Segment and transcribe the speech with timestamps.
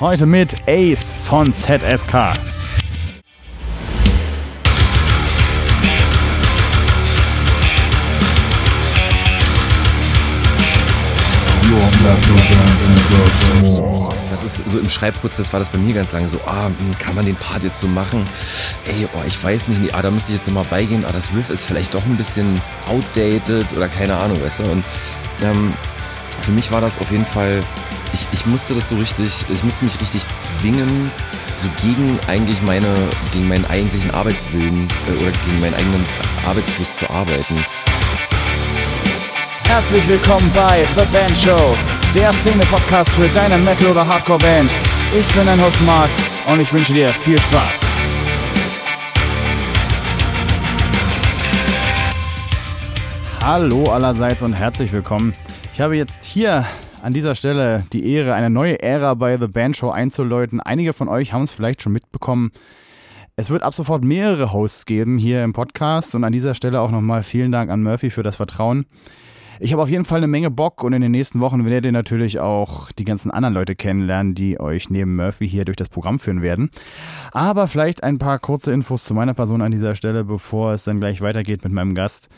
[0.00, 2.32] Heute mit Ace von ZSK.
[14.30, 17.14] Das ist so im Schreibprozess war das bei mir ganz lange so, ah, hm, kann
[17.14, 18.24] man den Part jetzt so machen?
[18.86, 21.50] Ey, oh, ich weiß nicht, ah, da müsste ich jetzt nochmal beigehen, ah, das Riff
[21.50, 24.62] ist vielleicht doch ein bisschen outdated oder keine Ahnung, weißt du?
[24.64, 24.82] Und
[25.42, 25.74] ähm,
[26.40, 27.62] für mich war das auf jeden Fall,
[28.12, 31.10] ich, ich musste das so richtig, ich musste mich richtig zwingen,
[31.56, 32.94] so gegen eigentlich meine,
[33.32, 36.04] gegen meinen eigentlichen Arbeitswillen äh, oder gegen meinen eigenen
[36.46, 37.64] Arbeitsfluss zu arbeiten.
[39.64, 41.76] Herzlich willkommen bei The Band Show,
[42.14, 44.70] der Szene-Podcast für deine Metal- oder Hardcore-Band.
[45.18, 46.10] Ich bin dein Host Mark
[46.50, 47.90] und ich wünsche dir viel Spaß.
[53.42, 55.34] Hallo allerseits und herzlich willkommen.
[55.72, 56.66] Ich habe jetzt hier
[57.02, 60.60] an dieser Stelle die Ehre, eine neue Ära bei The Band Show einzuläuten.
[60.60, 62.52] Einige von euch haben es vielleicht schon mitbekommen.
[63.36, 66.90] Es wird ab sofort mehrere Hosts geben hier im Podcast und an dieser Stelle auch
[66.90, 68.86] nochmal vielen Dank an Murphy für das Vertrauen.
[69.60, 71.92] Ich habe auf jeden Fall eine Menge Bock und in den nächsten Wochen werdet ihr
[71.92, 76.18] natürlich auch die ganzen anderen Leute kennenlernen, die euch neben Murphy hier durch das Programm
[76.18, 76.70] führen werden.
[77.32, 81.00] Aber vielleicht ein paar kurze Infos zu meiner Person an dieser Stelle, bevor es dann
[81.00, 82.28] gleich weitergeht mit meinem Gast.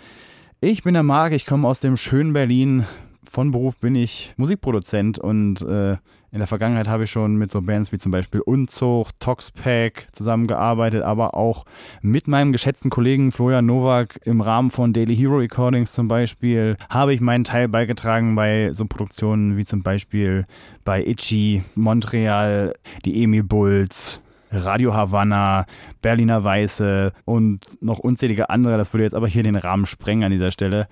[0.60, 2.86] Ich bin der Marc, ich komme aus dem schönen Berlin.
[3.24, 5.96] Von Beruf bin ich Musikproduzent und äh,
[6.32, 11.02] in der Vergangenheit habe ich schon mit so Bands wie zum Beispiel Unzucht, Toxpack zusammengearbeitet,
[11.02, 11.66] aber auch
[12.00, 17.12] mit meinem geschätzten Kollegen Florian Nowak im Rahmen von Daily Hero Recordings zum Beispiel habe
[17.12, 20.46] ich meinen Teil beigetragen bei so Produktionen wie zum Beispiel
[20.84, 25.66] bei Itchy, Montreal, die Emil Bulls, Radio Havanna,
[26.00, 28.78] Berliner Weiße und noch unzählige andere.
[28.78, 30.88] Das würde jetzt aber hier den Rahmen sprengen an dieser Stelle.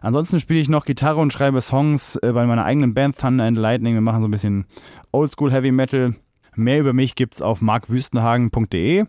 [0.00, 3.58] Ansonsten spiele ich noch Gitarre und schreibe Songs äh, bei meiner eigenen Band Thunder and
[3.58, 3.94] Lightning.
[3.94, 4.64] Wir machen so ein bisschen
[5.12, 6.14] Oldschool Heavy Metal.
[6.54, 9.04] Mehr über mich gibt's auf markwüstenhagen.de.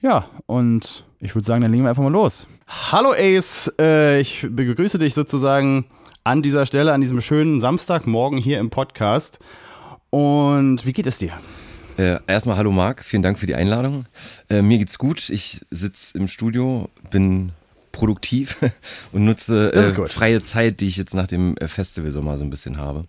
[0.00, 2.46] Ja, und ich würde sagen, dann legen wir einfach mal los.
[2.66, 5.86] Hallo Ace, äh, ich begrüße dich sozusagen
[6.24, 9.38] an dieser Stelle, an diesem schönen Samstagmorgen hier im Podcast.
[10.10, 11.32] Und wie geht es dir?
[11.96, 14.04] Äh, erstmal hallo Marc, vielen Dank für die Einladung.
[14.50, 15.30] Äh, mir geht's gut.
[15.30, 17.52] Ich sitze im Studio, bin
[17.94, 18.58] produktiv
[19.12, 22.76] und nutze äh, freie Zeit, die ich jetzt nach dem äh, Festivalsommer so ein bisschen
[22.78, 23.04] habe.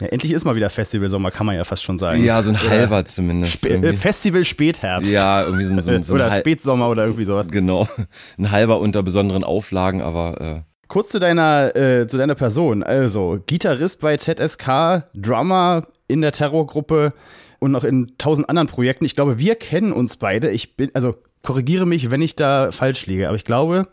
[0.00, 2.22] Ja, endlich ist mal wieder Festivalsommer, kann man ja fast schon sagen.
[2.24, 3.54] Ja, so ein halber oder zumindest.
[3.62, 3.96] Sp irgendwie.
[3.96, 5.10] Festival Spätherbst.
[5.10, 7.48] Ja, irgendwie so, so, so Oder Spätsommer oder irgendwie sowas.
[7.48, 7.88] Genau.
[8.38, 10.40] Ein halber unter besonderen Auflagen, aber.
[10.40, 12.82] Äh, Kurz zu deiner, äh, zu deiner Person.
[12.82, 17.14] Also, Gitarrist bei ZSK, Drummer in der Terrorgruppe
[17.60, 19.04] und noch in tausend anderen Projekten.
[19.04, 20.50] Ich glaube, wir kennen uns beide.
[20.50, 23.88] Ich bin, also korrigiere mich, wenn ich da falsch liege, aber ich glaube,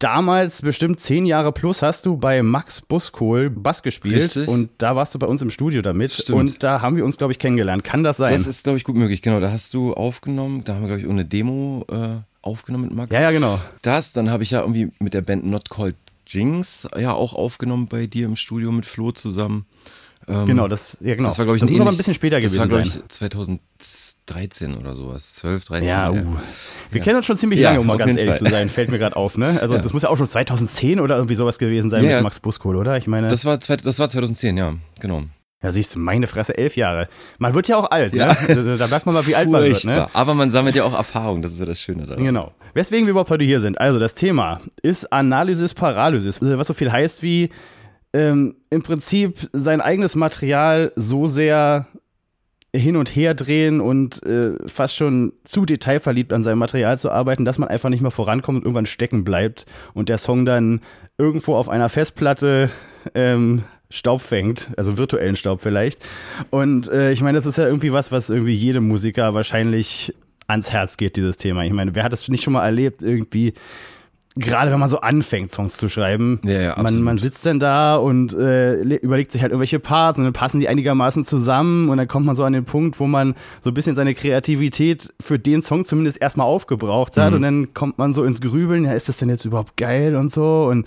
[0.00, 4.48] damals bestimmt zehn Jahre plus hast du bei Max Buskohl Bass gespielt Richtig.
[4.48, 6.38] und da warst du bei uns im Studio damit Stimmt.
[6.38, 7.84] und da haben wir uns, glaube ich, kennengelernt.
[7.84, 8.32] Kann das sein?
[8.32, 9.22] Das ist, glaube ich, gut möglich.
[9.22, 12.94] Genau, da hast du aufgenommen, da haben wir, glaube ich, ohne Demo äh, aufgenommen mit
[12.94, 13.14] Max.
[13.14, 13.60] Ja, ja, genau.
[13.82, 15.96] Das, dann habe ich ja irgendwie mit der Band Not Called
[16.26, 19.66] Jinx ja auch aufgenommen bei dir im Studio mit Flo zusammen.
[20.28, 21.28] Ähm, genau, das, ja, genau.
[21.28, 22.82] Das war, glaube ich, das ein muss aber ein bisschen später Das gewesen war, glaube
[22.82, 25.34] ich, 2013 oder sowas.
[25.36, 25.88] 12, 13.
[25.88, 26.16] Ja, uh.
[26.90, 28.38] Wir kennen uns schon ziemlich Ja, lange, um mal ganz ehrlich Fall.
[28.38, 29.58] zu sein, fällt mir gerade auf, ne?
[29.60, 29.80] Also Ja.
[29.80, 32.22] das muss ja auch schon 2010 oder irgendwie sowas gewesen sein Ja, mit ja.
[32.22, 32.96] Max Buskohl, oder?
[32.96, 35.22] Ich meine, Das war, das war 2010, ja, genau.
[35.62, 37.08] ja siehst du, meine Fresse, elf Jahre.
[37.38, 38.26] Man wird ja auch alt, Ja.
[38.48, 38.76] ne?
[38.78, 40.08] Da, merkt man mal, wie alt man wird, ne?
[40.12, 42.22] Aber man sammelt ja auch Erfahrung, das ist ja das Schöne daran.
[42.24, 42.52] Genau.
[42.74, 43.80] Weswegen wir überhaupt heute hier sind.
[43.80, 47.50] Also das Thema ist Analysis Paralysis, was so viel heißt wie
[48.12, 51.86] ähm, im Prinzip sein eigenes Material so sehr
[52.74, 57.44] hin und her drehen und äh, fast schon zu detailverliebt an seinem Material zu arbeiten,
[57.44, 60.80] dass man einfach nicht mehr vorankommt und irgendwann stecken bleibt und der Song dann
[61.18, 62.70] irgendwo auf einer Festplatte
[63.14, 66.04] ähm, Staub fängt, also virtuellen Staub vielleicht.
[66.50, 70.14] Und äh, ich meine, das ist ja irgendwie was, was irgendwie jedem Musiker wahrscheinlich
[70.46, 71.64] ans Herz geht, dieses Thema.
[71.64, 73.54] Ich meine, wer hat das nicht schon mal erlebt, irgendwie,
[74.36, 77.96] gerade wenn man so anfängt, Songs zu schreiben, Ja, ja, man, man sitzt dann da
[77.96, 81.96] und äh, le- überlegt sich halt irgendwelche Parts und dann passen die einigermaßen zusammen und
[81.98, 85.38] dann kommt man so an den Punkt, wo man so ein bisschen seine Kreativität für
[85.38, 87.20] den Song zumindest erstmal aufgebraucht Mhm.
[87.22, 90.14] hat und dann kommt man so ins Grübeln, ja, ist das denn jetzt überhaupt geil
[90.16, 90.86] und so und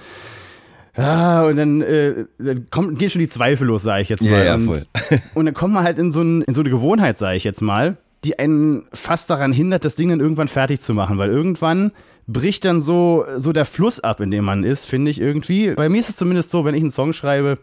[0.96, 4.30] ja, und dann, äh, dann kommt, gehen schon die Zweifel los, sage ich jetzt mal.
[4.31, 4.81] Ja, ja, und, voll.
[5.34, 7.62] und dann kommt man halt in so, ein, in so eine Gewohnheit, sage ich jetzt
[7.63, 11.92] mal, die einen fast daran hindert, das Ding dann irgendwann fertig zu machen, weil irgendwann
[12.28, 15.74] bricht dann so, so der Fluss ab, in dem man ist, finde ich irgendwie.
[15.75, 17.60] Bei mir ist es zumindest so, wenn ich einen Song schreibe,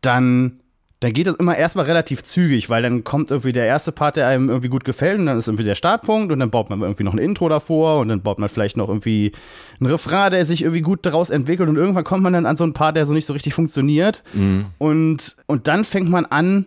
[0.00, 0.60] dann,
[1.00, 4.26] dann geht das immer erstmal relativ zügig, weil dann kommt irgendwie der erste Part, der
[4.26, 7.04] einem irgendwie gut gefällt und dann ist irgendwie der Startpunkt und dann baut man irgendwie
[7.04, 9.32] noch ein Intro davor und dann baut man vielleicht noch irgendwie
[9.80, 12.64] ein Refrain, der sich irgendwie gut daraus entwickelt und irgendwann kommt man dann an so
[12.64, 14.24] einen Part, der so nicht so richtig funktioniert
[14.78, 16.66] und, und dann fängt man an,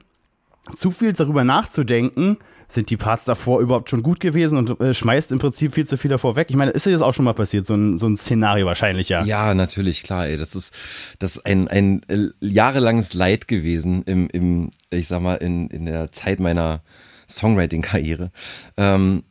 [0.76, 2.38] zu viel darüber nachzudenken,
[2.74, 5.98] sind die Parts davor überhaupt schon gut gewesen und äh, schmeißt im Prinzip viel zu
[5.98, 6.48] viel davor weg.
[6.50, 9.10] Ich meine, ist dir das auch schon mal passiert, so ein, so ein Szenario wahrscheinlich,
[9.10, 9.24] ja?
[9.24, 10.38] Ja, natürlich, klar, ey.
[10.38, 10.74] Das ist,
[11.20, 15.86] das ist ein, ein äh, jahrelanges Leid gewesen im, im, ich sag mal, in, in
[15.86, 16.82] der Zeit meiner
[17.30, 18.32] Songwriting-Karriere.
[18.78, 19.24] Ähm,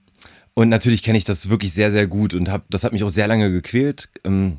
[0.55, 3.11] und natürlich kenne ich das wirklich sehr, sehr gut und hab, das hat mich auch
[3.11, 4.09] sehr lange gequält.
[4.25, 4.59] Ähm,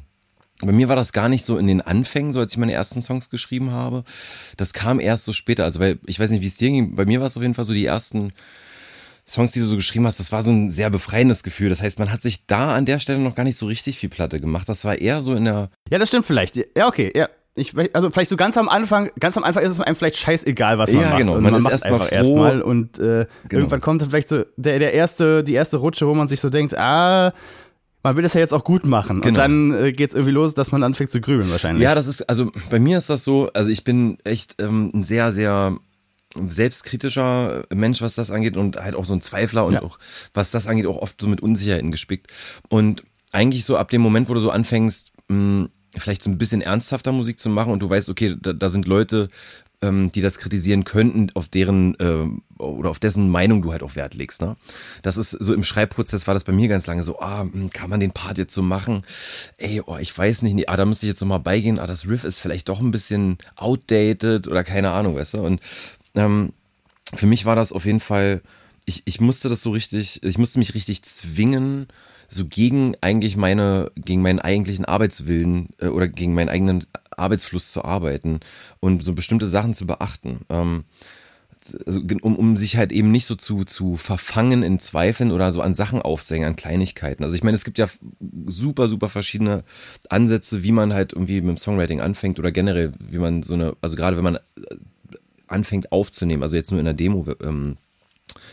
[0.62, 3.02] bei mir war das gar nicht so in den Anfängen, so als ich meine ersten
[3.02, 4.04] Songs geschrieben habe.
[4.58, 5.64] Das kam erst so später.
[5.64, 6.96] Also, weil ich weiß nicht, wie es dir ging.
[6.96, 8.32] Bei mir war es auf jeden Fall so die ersten
[9.28, 11.70] Songs, die du so geschrieben hast, das war so ein sehr befreiendes Gefühl.
[11.70, 14.10] Das heißt, man hat sich da an der Stelle noch gar nicht so richtig viel
[14.10, 14.68] Platte gemacht.
[14.68, 15.70] Das war eher so in der.
[15.90, 16.58] Ja, das stimmt vielleicht.
[16.78, 17.30] Ja, okay, ja.
[17.54, 20.78] Ich, also vielleicht so ganz am Anfang, ganz am Anfang ist es einem vielleicht scheißegal,
[20.78, 21.18] was man ja, macht.
[21.18, 21.34] Genau.
[21.36, 22.16] Und man, man ist macht erstmal einfach froh.
[22.16, 23.60] erstmal und äh, Genau.
[23.64, 26.50] irgendwann kommt dann vielleicht so der, der erste, die erste Rutsche, wo man sich so
[26.50, 27.34] denkt, ah,
[28.04, 29.18] man will das ja jetzt auch gut machen.
[29.18, 29.38] Und Genau.
[29.38, 31.84] dann äh, geht es irgendwie los, dass man anfängt zu grübeln wahrscheinlich.
[31.84, 35.04] Ja, das ist, also bei mir ist das so, also ich bin echt ähm, ein
[35.04, 35.76] sehr, sehr
[36.50, 39.82] selbstkritischer Mensch, was das angeht und halt auch so ein Zweifler und Ja.
[39.84, 40.00] auch,
[40.34, 42.32] was das angeht, auch oft so mit Unsicherheiten gespickt.
[42.70, 45.68] Und eigentlich so ab dem Moment, wo du so anfängst, mh,
[45.98, 48.88] vielleicht so ein bisschen ernsthafter Musik zu machen und du weißt, okay, da, da sind
[48.88, 49.28] Leute,
[49.82, 53.96] ähm, die das kritisieren könnten, auf deren ähm, oder auf dessen Meinung du halt auch
[53.96, 54.42] Wert legst.
[54.42, 54.56] Ne?
[55.02, 57.90] Das ist so im Schreibprozess war das bei mir ganz lange so, ah, hm, kann
[57.90, 59.04] man den Part jetzt so machen?
[59.58, 62.08] Ey, oh, ich weiß nicht, nee, ah, da müsste ich jetzt nochmal beigehen, ah, das
[62.08, 65.38] Riff ist vielleicht doch ein bisschen outdated oder keine Ahnung, weißt du?
[65.40, 65.60] Und
[66.16, 66.54] ähm,
[67.14, 68.42] für mich war das auf jeden Fall,
[68.86, 71.88] ich, ich musste das so richtig, ich musste mich richtig zwingen,
[72.30, 77.84] so gegen eigentlich meine, gegen meinen eigentlichen Arbeitswillen äh, oder gegen meinen eigenen Arbeitsfluss zu
[77.84, 78.40] arbeiten
[78.80, 80.40] und so bestimmte Sachen zu beachten.
[80.50, 80.86] Ähm,
[81.86, 85.62] also, um, um sich halt eben nicht so zu, zu verfangen in Zweifeln oder so
[85.62, 87.24] an Sachen aufzuhängen, an Kleinigkeiten.
[87.24, 87.88] Also ich meine, es gibt ja
[88.48, 89.64] super, super verschiedene
[90.10, 93.76] Ansätze, wie man halt irgendwie mit dem Songwriting anfängt oder generell, wie man so eine,
[93.82, 94.40] also gerade wenn man
[95.52, 97.78] anfängt aufzunehmen, also jetzt nur in der Demo, ähm,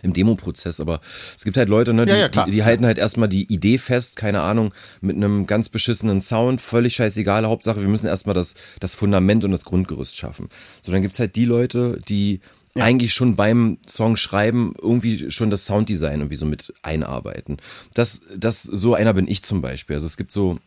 [0.03, 1.01] im Demo-Prozess, aber
[1.37, 3.79] es gibt halt Leute, ne, die, Ja, ja, die, die halten halt erstmal die Idee
[3.79, 8.55] fest, keine Ahnung, mit einem ganz beschissenen Sound, völlig scheißegal, Hauptsache, wir müssen erstmal das,
[8.81, 10.49] das Fundament und das Grundgerüst schaffen.
[10.83, 12.41] So, dann gibt's halt die Leute, die
[12.75, 12.85] Ja.
[12.85, 17.59] eigentlich schon beim Song schreiben irgendwie schon das Sounddesign irgendwie so mit einarbeiten.
[17.95, 19.95] Das, das, so einer bin ich zum Beispiel.
[19.95, 20.59] Also es gibt so,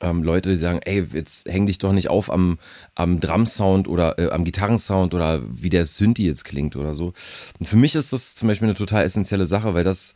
[0.00, 2.58] ähm, Leute, die sagen, ey, jetzt häng dich doch nicht auf am,
[2.94, 7.14] am Drum-Sound oder äh, am Gitarrensound oder wie der Synthi jetzt klingt oder so.
[7.58, 10.14] Und für mich ist das zum Beispiel eine total essentielle Sache, weil das,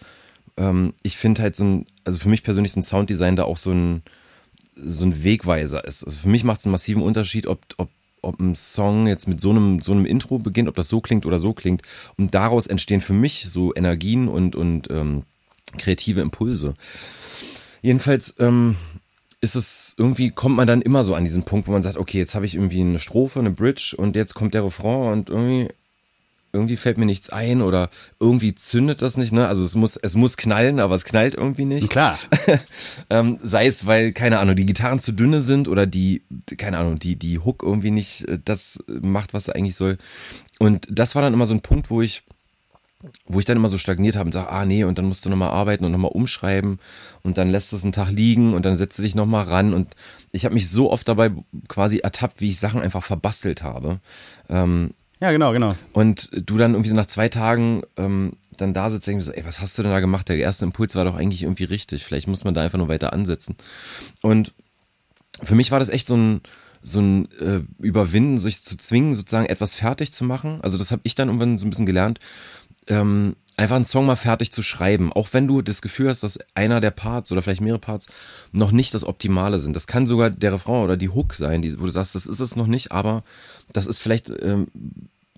[0.57, 3.57] ähm, ich finde halt so ein, also für mich persönlich ist ein Sounddesign da auch
[3.57, 4.03] so ein,
[4.77, 6.05] so ein Wegweiser ist.
[6.05, 7.89] Also für mich macht es einen massiven Unterschied, ob, ob,
[8.23, 11.25] ob ein Song jetzt mit so einem, so einem Intro beginnt, ob das so klingt
[11.25, 11.83] oder so klingt.
[12.19, 15.23] Und daraus entstehen für mich so Energien und, und ähm,
[15.79, 16.75] kreative Impulse.
[17.83, 18.77] Jedenfalls ähm,
[19.41, 22.19] ist es irgendwie, kommt man dann immer so an diesen Punkt, wo man sagt, okay,
[22.19, 25.69] jetzt habe ich irgendwie eine Strophe, eine Bridge und jetzt kommt der Refrain und irgendwie,
[26.53, 27.89] irgendwie fällt mir nichts ein oder
[28.19, 29.47] irgendwie zündet das nicht, ne?
[29.47, 31.89] Also es muss, es muss knallen, aber es knallt irgendwie nicht.
[31.89, 32.19] Klar.
[33.11, 36.23] ähm, sei es, weil, keine Ahnung, die Gitarren zu dünne sind oder die,
[36.59, 39.97] keine Ahnung, die, die Hook irgendwie nicht äh, das macht, was er eigentlich soll.
[40.59, 42.25] Und das war dann immer so ein Punkt, wo ich,
[43.27, 45.31] wo ich dann immer so stagniert habe und sage, ah nee, und dann musst du
[45.31, 46.79] nochmal arbeiten und nochmal umschreiben
[47.23, 49.95] und dann lässt es einen Tag liegen und dann setzt du dich nochmal ran und
[50.33, 51.31] ich habe mich so oft dabei
[51.69, 54.01] quasi ertappt, wie ich Sachen einfach verbastelt habe.
[54.49, 55.75] Ähm, Ja, genau, genau.
[55.93, 59.45] und du dann irgendwie so nach zwei Tagen ähm, dann da sitzt denkst so, ey,
[59.47, 60.29] was hast du denn da gemacht?
[60.29, 62.05] Der erste Impuls war doch eigentlich irgendwie richtig.
[62.05, 63.57] Vielleicht muss man da einfach nur weiter ansetzen.
[64.23, 64.53] Und
[65.43, 66.41] für mich war das echt so ein,
[66.83, 70.61] so ein äh, Überwinden, sich zu zwingen, sozusagen etwas fertig zu machen.
[70.63, 72.19] Also das habe ich dann irgendwann so ein bisschen gelernt,
[72.87, 75.13] ähm, einfach einen Song mal fertig zu schreiben.
[75.13, 78.07] Auch wenn du das Gefühl hast, dass einer der Parts oder vielleicht mehrere Parts
[78.53, 79.77] noch nicht das Optimale sind.
[79.77, 82.41] Das kann sogar der Refrain oder die Hook sein, die, wo du sagst, das ist
[82.41, 83.23] es noch nicht, aber
[83.73, 84.67] das ist vielleicht ähm,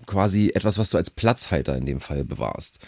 [0.05, 2.79] quasi etwas, was du als Platzhalter in dem Fall bewahrst.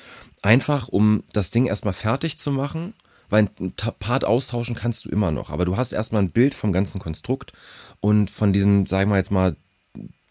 [0.41, 2.93] Einfach, um das Ding erstmal fertig zu machen,
[3.29, 6.71] weil ein Part austauschen kannst du immer noch, aber du hast erstmal ein Bild vom
[6.71, 7.53] ganzen Konstrukt
[7.99, 9.55] und von diesen, sagen wir jetzt mal,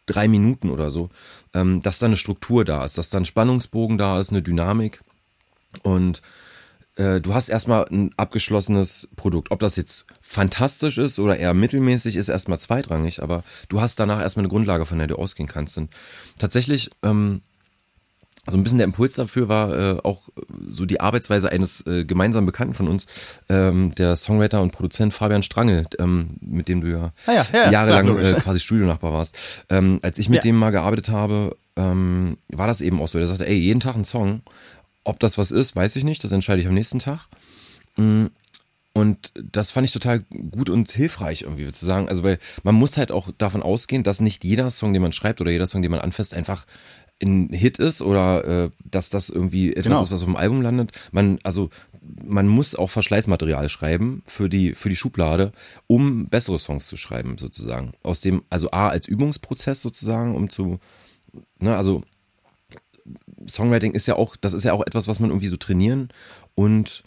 [0.07, 1.09] drei Minuten oder so,
[1.55, 5.01] ähm, dass da eine Struktur da ist, dass da ein Spannungsbogen da ist, eine Dynamik
[5.83, 6.21] und
[6.97, 9.51] äh, du hast erstmal ein abgeschlossenes Produkt.
[9.51, 14.21] Ob das jetzt fantastisch ist oder eher mittelmäßig, ist erstmal zweitrangig, aber du hast danach
[14.21, 15.77] erstmal eine Grundlage, von der du ausgehen kannst.
[15.77, 15.91] Und
[16.39, 17.43] tatsächlich, ähm,
[18.47, 20.29] so ein bisschen der Impuls dafür war äh, auch
[20.67, 23.07] so die Arbeitsweise eines äh, gemeinsamen Bekannten von uns,
[23.49, 27.71] ähm, der Songwriter und Produzent Fabian Strange, ähm, mit dem du ja, Ah ja, ja,
[27.71, 29.65] jahrelang äh, quasi Studionachbar warst.
[29.71, 33.19] Ähm, als ich mit dem mal gearbeitet habe, ähm, war das eben auch so.
[33.19, 34.43] Der sagte, ey, jeden Tag ein Song.
[35.05, 36.23] Ob das was ist, weiß ich nicht.
[36.25, 37.27] Das entscheide ich am nächsten Tag.
[37.97, 38.27] Mm,
[38.93, 40.21] Und das fand ich total
[40.53, 42.09] gut und hilfreich irgendwie zu sagen.
[42.09, 45.41] Also, weil man muss halt auch davon ausgehen, dass nicht jeder Song, den man schreibt
[45.41, 46.65] oder jeder Song, den man anfasst, einfach
[47.23, 50.03] ein Hit ist oder äh, dass das irgendwie etwas Genau.
[50.03, 50.91] ist, was auf dem Album landet.
[51.13, 51.71] Man, also
[52.23, 55.53] man muss auch Verschleißmaterial schreiben für die, für die Schublade,
[55.87, 57.93] um bessere Songs zu schreiben, sozusagen.
[58.03, 60.81] Aus dem, also A, als Übungsprozess sozusagen, um zu,
[61.61, 62.03] ne, also
[63.49, 66.09] Songwriting ist ja auch, das ist ja auch etwas, was man irgendwie so trainieren
[66.55, 67.05] und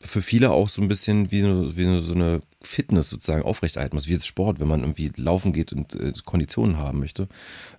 [0.00, 4.06] für viele auch so ein bisschen wie so, wie so eine Fitness sozusagen aufrechterhalten muss,
[4.08, 7.28] wie jetzt Sport, wenn man irgendwie laufen geht und äh, Konditionen haben möchte.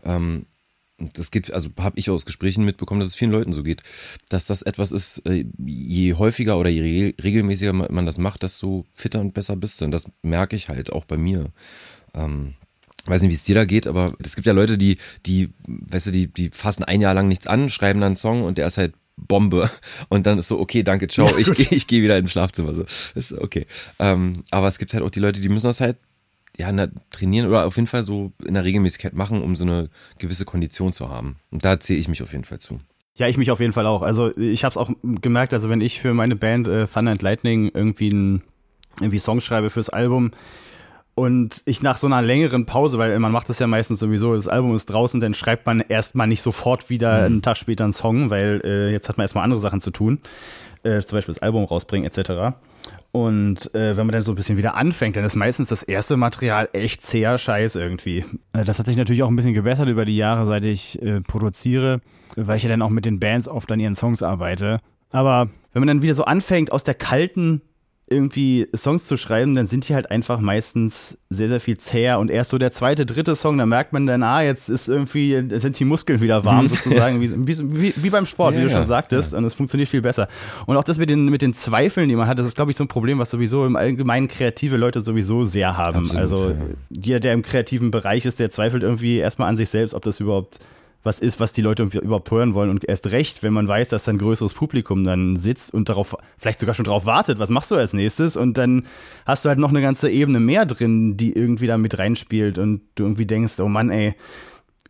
[0.03, 0.47] Ähm,
[0.97, 3.83] das geht, also habe ich aus Gesprächen mitbekommen, dass es vielen Leuten so geht,
[4.29, 8.85] dass das etwas ist, äh, je häufiger oder je re regelmäßiger man das macht, desto
[8.93, 9.85] fitter und besser bist du.
[9.85, 11.51] Und das merke ich halt auch bei mir.
[12.13, 12.53] Ähm,
[13.05, 16.07] weiß nicht, wie es dir da geht, aber es gibt ja Leute, die, die, weißt
[16.07, 18.67] du, die, die fassen ein Jahr lang nichts an, schreiben dann einen Song und der
[18.67, 19.69] ist halt Bombe.
[20.09, 22.73] Und dann ist so, okay, danke, ciao, ich gehe ich geh wieder ins Schlafzimmer.
[22.73, 22.85] So.
[23.15, 23.65] ist okay.
[23.99, 25.97] Ähm, aber es gibt halt auch die Leute, die müssen das halt
[26.57, 29.89] ja, na, trainieren oder auf jeden Fall so in der Regelmäßigkeit machen, um so eine
[30.19, 31.37] gewisse Kondition zu haben.
[31.51, 32.79] Und da zähle ich mich auf jeden Fall zu.
[33.17, 34.01] Ja, ich mich auf jeden Fall auch.
[34.01, 37.21] Also ich habe es auch gemerkt, also wenn ich für meine Band äh, Thunder and
[37.21, 38.41] Lightning irgendwie einen
[38.99, 40.31] irgendwie Song schreibe fürs Album
[41.15, 44.49] und ich nach so einer längeren Pause, weil man macht das ja meistens sowieso, das
[44.49, 48.29] Album ist draußen, dann schreibt man erstmal nicht sofort wieder einen Tag später einen Song,
[48.29, 50.19] weil äh, jetzt hat man erstmal andere Sachen zu tun,
[50.83, 52.57] äh, zum Beispiel das Album rausbringen etc.
[53.11, 56.17] Und äh, wenn man dann so ein bisschen wieder anfängt, dann ist meistens das erste
[56.17, 58.25] Material echt zäher Scheiß irgendwie.
[58.53, 61.21] Äh, Das hat sich natürlich auch ein bisschen gebessert über die Jahre, seit ich äh,
[61.21, 62.01] produziere,
[62.35, 64.79] weil ich ja dann auch mit den Bands oft an ihren Songs arbeite.
[65.11, 67.61] Aber wenn man dann wieder so anfängt, aus der kalten
[68.07, 72.19] irgendwie Songs zu schreiben, dann sind die halt einfach meistens sehr, sehr viel zäher.
[72.19, 75.43] Und erst so der zweite, dritte Song, da merkt man dann, ah, jetzt ist irgendwie,
[75.57, 78.77] sind die Muskeln wieder warm, sozusagen, wie, wie, wie, beim Sport, Ja, wie du ja,
[78.77, 79.33] schon sagtest.
[79.33, 80.27] Und es funktioniert viel besser.
[80.67, 82.77] Und auch das mit den, mit den Zweifeln, die man hat, das ist, glaube ich,
[82.77, 85.97] so ein Problem, was sowieso im Allgemeinen kreative Leute sowieso sehr haben.
[85.97, 86.55] Absolut, also ja.
[86.89, 90.19] jeder, der im kreativen Bereich ist, der zweifelt irgendwie erstmal an sich selbst, ob das
[90.19, 90.59] überhaupt
[91.05, 92.69] was ist, was die Leute irgendwie überhaupt hören wollen.
[92.69, 96.15] Und erst recht, wenn man weiß, dass da ein größeres Publikum dann sitzt und darauf,
[96.37, 98.35] vielleicht sogar schon darauf wartet, was machst du als nächstes?
[98.35, 98.85] Und dann
[99.25, 102.81] hast du halt noch eine ganze Ebene mehr drin, die irgendwie da mit reinspielt und
[102.95, 104.15] du irgendwie denkst, oh Mann, ey,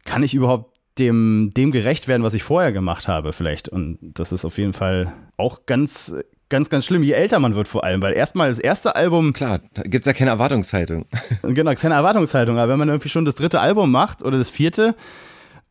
[0.05, 3.67] kann ich überhaupt dem, dem gerecht werden, was ich vorher gemacht habe, vielleicht?
[3.67, 6.15] Und das ist auf jeden Fall auch ganz,
[6.47, 9.59] ganz, ganz schlimm, je älter man wird vor allem, weil erstmal das erste Album, Klar,
[9.73, 11.05] da gibt's ja keine Erwartungshaltung.
[11.43, 14.95] genau, keine Erwartungshaltung, aber wenn man irgendwie schon das dritte Album macht oder das vierte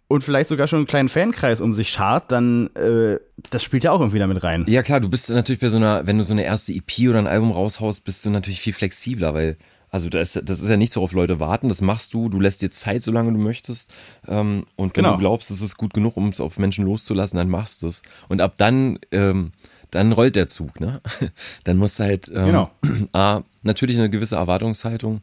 [0.08, 3.18] und vielleicht sogar schon einen kleinen Fankreis um sich schart, dann äh,
[3.50, 4.64] das spielt ja auch irgendwie damit rein.
[4.68, 7.18] Ja klar, du bist natürlich bei so einer, wenn du so eine erste EP oder
[7.18, 9.56] ein Album raushaust, bist du natürlich viel flexibler, weil
[9.90, 12.62] also das, das ist ja nicht so auf Leute warten, das machst du, du lässt
[12.62, 13.92] dir Zeit, solange du möchtest
[14.26, 15.14] ähm, und wenn Genau.
[15.14, 18.02] du glaubst, es ist gut genug, um es auf Menschen loszulassen, dann machst du es
[18.28, 19.52] und ab dann ähm,
[19.90, 21.00] dann rollt der Zug, ne?
[21.64, 22.70] Dann musst du halt ähm, Genau.
[23.12, 25.20] A, natürlich eine gewisse Erwartungshaltung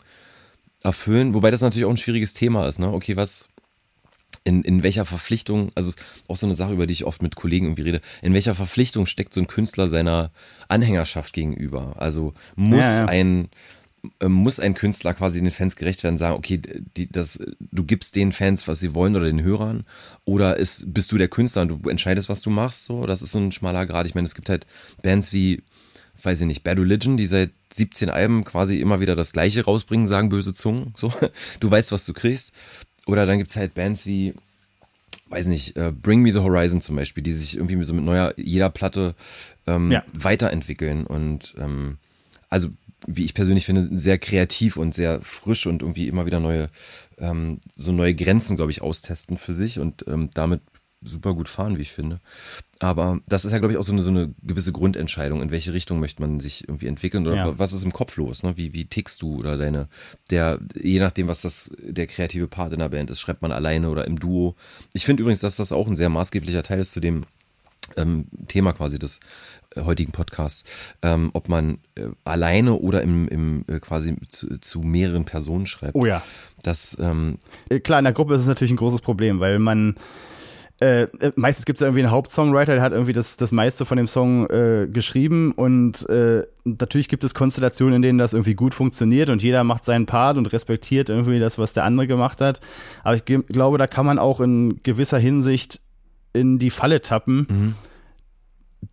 [0.83, 2.91] erfüllen, wobei das natürlich auch ein schwieriges Thema ist, ne?
[2.93, 3.49] Okay, was
[4.43, 7.35] in, in welcher Verpflichtung, also ist auch so eine Sache, über die ich oft mit
[7.35, 10.31] Kollegen irgendwie rede, in welcher Verpflichtung steckt so ein Künstler seiner
[10.67, 11.95] Anhängerschaft gegenüber?
[11.97, 13.05] Also muss Ja, ja.
[13.05, 13.49] ein
[14.19, 16.59] äh, muss ein Künstler quasi den Fans gerecht werden, sagen, okay,
[16.97, 19.83] die, das, du gibst den Fans, was sie wollen oder den Hörern,
[20.25, 23.31] oder ist, bist du der Künstler und du entscheidest, was du machst, so, das ist
[23.31, 24.07] so ein schmaler Grad.
[24.07, 24.65] Ich meine, es gibt halt
[25.03, 25.61] Bands wie,
[26.23, 30.07] weiß ich nicht, Bad Religion, die seit 17 Alben quasi immer wieder das Gleiche rausbringen,
[30.07, 31.13] sagen böse Zungen, so,
[31.59, 32.53] du weißt, was du kriegst.
[33.07, 34.33] Oder dann gibt's halt Bands wie,
[35.29, 38.33] weiß nicht, äh, Bring Me the Horizon zum Beispiel, die sich irgendwie so mit neuer,
[38.37, 39.15] jeder Platte
[39.67, 40.03] ähm, Ja.
[40.13, 41.97] weiterentwickeln und ähm,
[42.49, 42.69] also
[43.07, 46.67] wie ich persönlich finde, sehr kreativ und sehr frisch und irgendwie immer wieder neue,
[47.17, 50.61] ähm, so neue Grenzen, glaube ich, austesten für sich und ähm, damit
[51.03, 52.19] super gut fahren, wie ich finde.
[52.81, 55.71] Aber das ist ja, glaube ich, auch so eine, so eine gewisse Grundentscheidung, in welche
[55.71, 57.59] Richtung möchte man sich irgendwie entwickeln oder Ja.
[57.59, 58.57] was ist im Kopf los, ne?
[58.57, 59.87] Wie, wie tickst du oder deine,
[60.31, 63.89] der, je nachdem, was das, der kreative Part in der Band ist, schreibt man alleine
[63.89, 64.55] oder im Duo.
[64.93, 67.21] Ich finde übrigens, dass das auch ein sehr maßgeblicher Teil ist zu dem
[67.97, 69.19] ähm, Thema quasi des
[69.75, 70.63] äh, heutigen Podcasts,
[71.03, 75.93] ähm, ob man äh, alleine oder im, im äh, quasi zu, zu mehreren Personen schreibt.
[75.95, 76.23] Oh ja.
[76.63, 77.37] Das, ähm,
[77.69, 79.95] Äh, Klar, in der Gruppe ist es natürlich ein großes Problem, weil man
[80.81, 83.97] äh, äh, meistens gibt es irgendwie einen Hauptsongwriter, der hat irgendwie das, das meiste von
[83.97, 88.73] dem Song äh, geschrieben und äh, natürlich gibt es Konstellationen, in denen das irgendwie gut
[88.73, 92.61] funktioniert und jeder macht seinen Part und respektiert irgendwie das, was der andere gemacht hat.
[93.03, 95.79] Aber ich glaube, da kann man auch in gewisser Hinsicht
[96.33, 97.75] in die Falle tappen,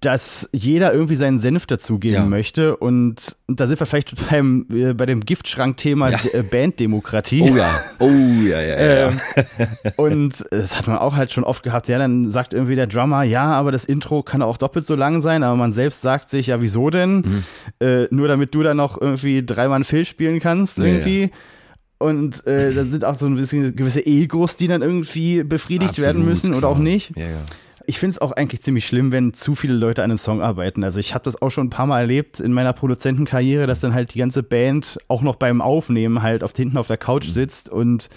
[0.00, 2.24] dass jeder irgendwie seinen Senf dazugeben Ja.
[2.26, 6.18] möchte und, da sind wir vielleicht beim, äh, bei dem Giftschrank-Thema Ja.
[6.34, 7.42] Äh, Banddemokratie.
[7.42, 8.94] oh ja, oh ja, ja, ja.
[8.94, 9.08] ja.
[9.08, 9.20] Ähm,
[9.96, 11.88] und das hat man auch halt schon oft gehabt.
[11.88, 15.20] Ja, dann sagt irgendwie der Drummer, ja, aber das Intro kann auch doppelt so lang
[15.22, 15.42] sein.
[15.42, 17.16] Aber man selbst sagt sich, ja, wieso denn?
[17.16, 17.44] Mhm.
[17.80, 21.30] Äh, nur damit du dann noch irgendwie dreimal Phil spielen kannst Ja, irgendwie.
[21.98, 26.06] Und äh, da sind auch so ein bisschen gewisse Egos, die dann irgendwie befriedigt Absolut,
[26.06, 26.58] werden müssen klar.
[26.58, 27.16] oder auch nicht.
[27.16, 27.42] Ja, ja.
[27.88, 30.84] Ich finde es auch eigentlich ziemlich schlimm, wenn zu viele Leute an einem Song arbeiten.
[30.84, 33.94] Also ich habe das auch schon ein paar Mal erlebt in meiner Produzentenkarriere, dass dann
[33.94, 37.32] halt die ganze Band auch noch beim Aufnehmen halt auf, hinten auf der Couch mhm.
[37.32, 38.10] sitzt und,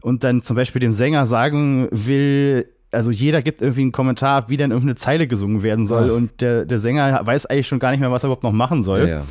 [0.00, 4.56] und dann zum Beispiel dem Sänger sagen will, also jeder gibt irgendwie einen Kommentar, wie
[4.56, 6.10] denn irgendeine Zeile gesungen werden soll.
[6.10, 6.14] Oh.
[6.14, 8.82] Und der, der Sänger weiß eigentlich schon gar nicht mehr, was er überhaupt noch machen
[8.82, 9.00] soll.
[9.00, 9.24] Ja, ja.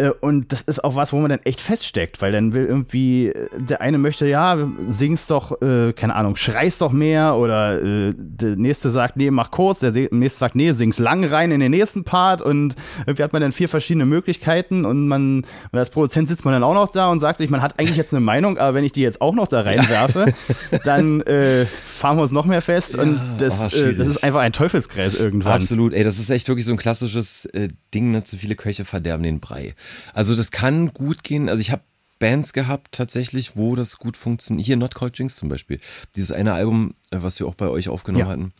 [0.00, 3.28] Äh, und das ist auch was, wo man dann echt feststeckt, weil dann will irgendwie,
[3.28, 4.56] äh, der eine möchte, ja,
[4.88, 9.50] singst doch, äh, keine Ahnung, schreist doch mehr oder äh, der nächste sagt, nee, mach
[9.50, 13.32] kurz, der nächste sagt, nee, sing's lang rein in den nächsten Part und irgendwie hat
[13.32, 16.90] man dann vier verschiedene Möglichkeiten und man, und als Produzent sitzt man dann auch noch
[16.90, 19.20] da und sagt sich, man hat eigentlich jetzt eine Meinung, aber wenn ich die jetzt
[19.20, 20.32] auch noch da reinwerfe,
[20.70, 20.78] ja.
[20.84, 24.40] dann äh, fahren wir uns noch mehr fest ja, und das, oh, das ist einfach
[24.40, 25.52] ein Teufelskreis irgendwann.
[25.52, 27.48] Absolut, ey, das ist echt wirklich so ein klassisches
[27.94, 28.24] Ding, ne?
[28.24, 29.74] zu viele Köche verderben den Brei.
[30.14, 31.48] Also das kann gut gehen.
[31.48, 31.82] Also ich habe
[32.18, 34.66] Bands gehabt tatsächlich, wo das gut funktioniert.
[34.66, 35.80] Hier Not Called Jinx zum Beispiel.
[36.14, 38.30] Dieses eine Album, äh, was wir auch bei euch aufgenommen ja.
[38.30, 38.52] hatten,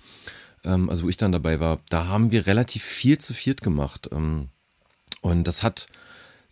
[0.65, 4.09] ähm, also wo ich dann dabei war, da haben wir relativ viel zu viert gemacht.
[4.13, 4.49] Ähm,
[5.21, 5.87] und das hat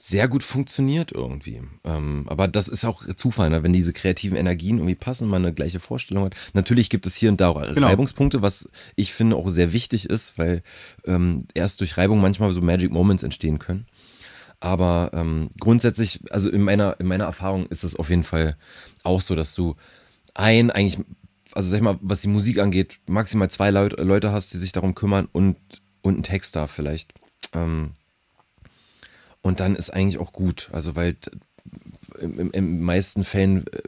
[0.00, 1.60] sehr gut funktioniert irgendwie.
[1.82, 3.64] Ähm, aber das ist auch Zufall, ne?
[3.64, 6.36] wenn diese kreativen Energien irgendwie passen, man eine gleiche Vorstellung hat.
[6.54, 7.88] Natürlich gibt es hier und da auch genau.
[7.88, 10.62] Reibungspunkte, was ich finde auch sehr wichtig ist, weil
[11.04, 13.86] ähm, erst durch Reibung manchmal so Magic Moments entstehen können.
[14.60, 18.56] Aber ähm, grundsätzlich, also in meiner, in meiner Erfahrung ist es auf jeden Fall
[19.04, 19.76] auch so, dass du
[20.34, 20.98] ein, eigentlich,
[21.52, 24.72] also sag ich mal, was die Musik angeht, maximal zwei Leut Leute hast, die sich
[24.72, 25.56] darum kümmern und,
[26.02, 27.12] und ein Text da vielleicht.
[27.52, 27.92] Ähm,
[29.42, 30.68] und dann ist eigentlich auch gut.
[30.72, 31.16] Also, weil
[32.20, 33.82] im, im meisten Fällen äh,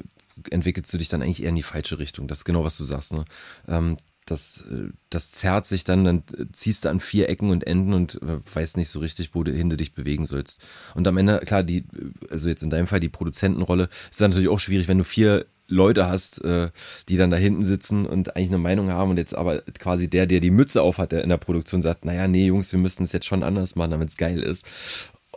[0.50, 2.28] entwickelst du dich dann eigentlich eher in die falsche Richtung.
[2.28, 3.12] Das ist genau, was du sagst.
[3.12, 3.24] Ne?
[3.68, 3.96] Ähm,
[4.30, 6.22] das, äh, das zerrt sich dann, dann
[6.52, 9.52] ziehst du an vier Ecken und Enden und äh, weißt nicht so richtig, wo du
[9.52, 10.60] hinter dich bewegen sollst.
[10.94, 11.84] Und am Ende, klar, die,
[12.30, 16.08] also jetzt in deinem Fall die Produzentenrolle, ist natürlich auch schwierig, wenn du vier Leute
[16.08, 16.70] hast, äh,
[17.08, 20.26] die dann da hinten sitzen und eigentlich eine Meinung haben und jetzt aber quasi der,
[20.26, 23.12] der die Mütze aufhat, der in der Produktion sagt, naja, nee, Jungs, wir müssten es
[23.12, 24.66] jetzt schon anders machen, damit es geil ist.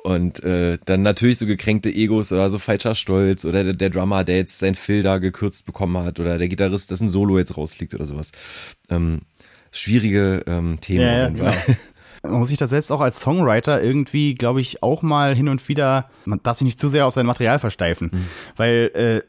[0.04, 4.26] Und äh, dann natürlich so gekränkte Egos oder so falscher Stolz oder der, der Drummer,
[4.26, 7.94] der jetzt sein Fill da gekürzt bekommen hat oder der Gitarrist, dessen Solo jetzt rausfliegt
[7.94, 8.32] oder sowas.
[8.90, 9.22] Ähm,
[9.72, 11.30] schwierige ähm, Themen ja.
[11.30, 11.54] Genau.
[12.24, 15.68] Man muss sich das selbst auch als Songwriter irgendwie, glaube ich, auch mal hin und
[15.68, 18.26] wieder, man darf sich nicht zu sehr auf sein Material versteifen, mhm.
[18.56, 19.22] weil äh,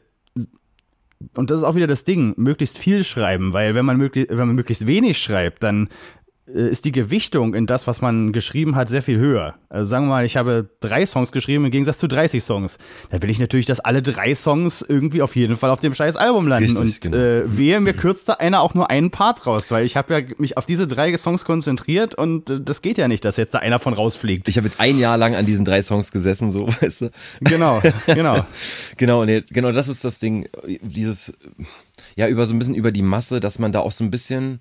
[1.35, 4.47] und das ist auch wieder das Ding, möglichst viel schreiben, weil wenn man, möglich, wenn
[4.47, 5.89] man möglichst wenig schreibt, dann
[6.47, 9.55] ist die Gewichtung in das, was man geschrieben hat, sehr viel höher.
[9.67, 12.77] Also sagen wir mal, ich habe drei Songs geschrieben im Gegensatz zu 30 Songs.
[13.09, 16.15] Da will ich natürlich, dass alle drei Songs irgendwie auf jeden Fall auf dem scheiß
[16.17, 16.77] Album landen.
[16.77, 17.17] Richtig, und genau.
[17.17, 20.25] äh, wehe, mir kürzt da einer auch nur einen Part raus, weil ich habe ja
[20.37, 23.59] mich auf diese drei Songs konzentriert und äh, das geht ja nicht, dass jetzt da
[23.59, 24.47] einer von rausfliegt.
[24.47, 27.11] Ich habe jetzt ein Jahr lang an diesen drei Songs gesessen, so, weißt du.
[27.41, 28.45] Genau, genau.
[28.97, 30.47] genau, nee, genau, das ist das Ding,
[30.81, 31.33] dieses,
[32.15, 34.59] ja, über so ein bisschen über die Masse, dass man da auch so ein bisschen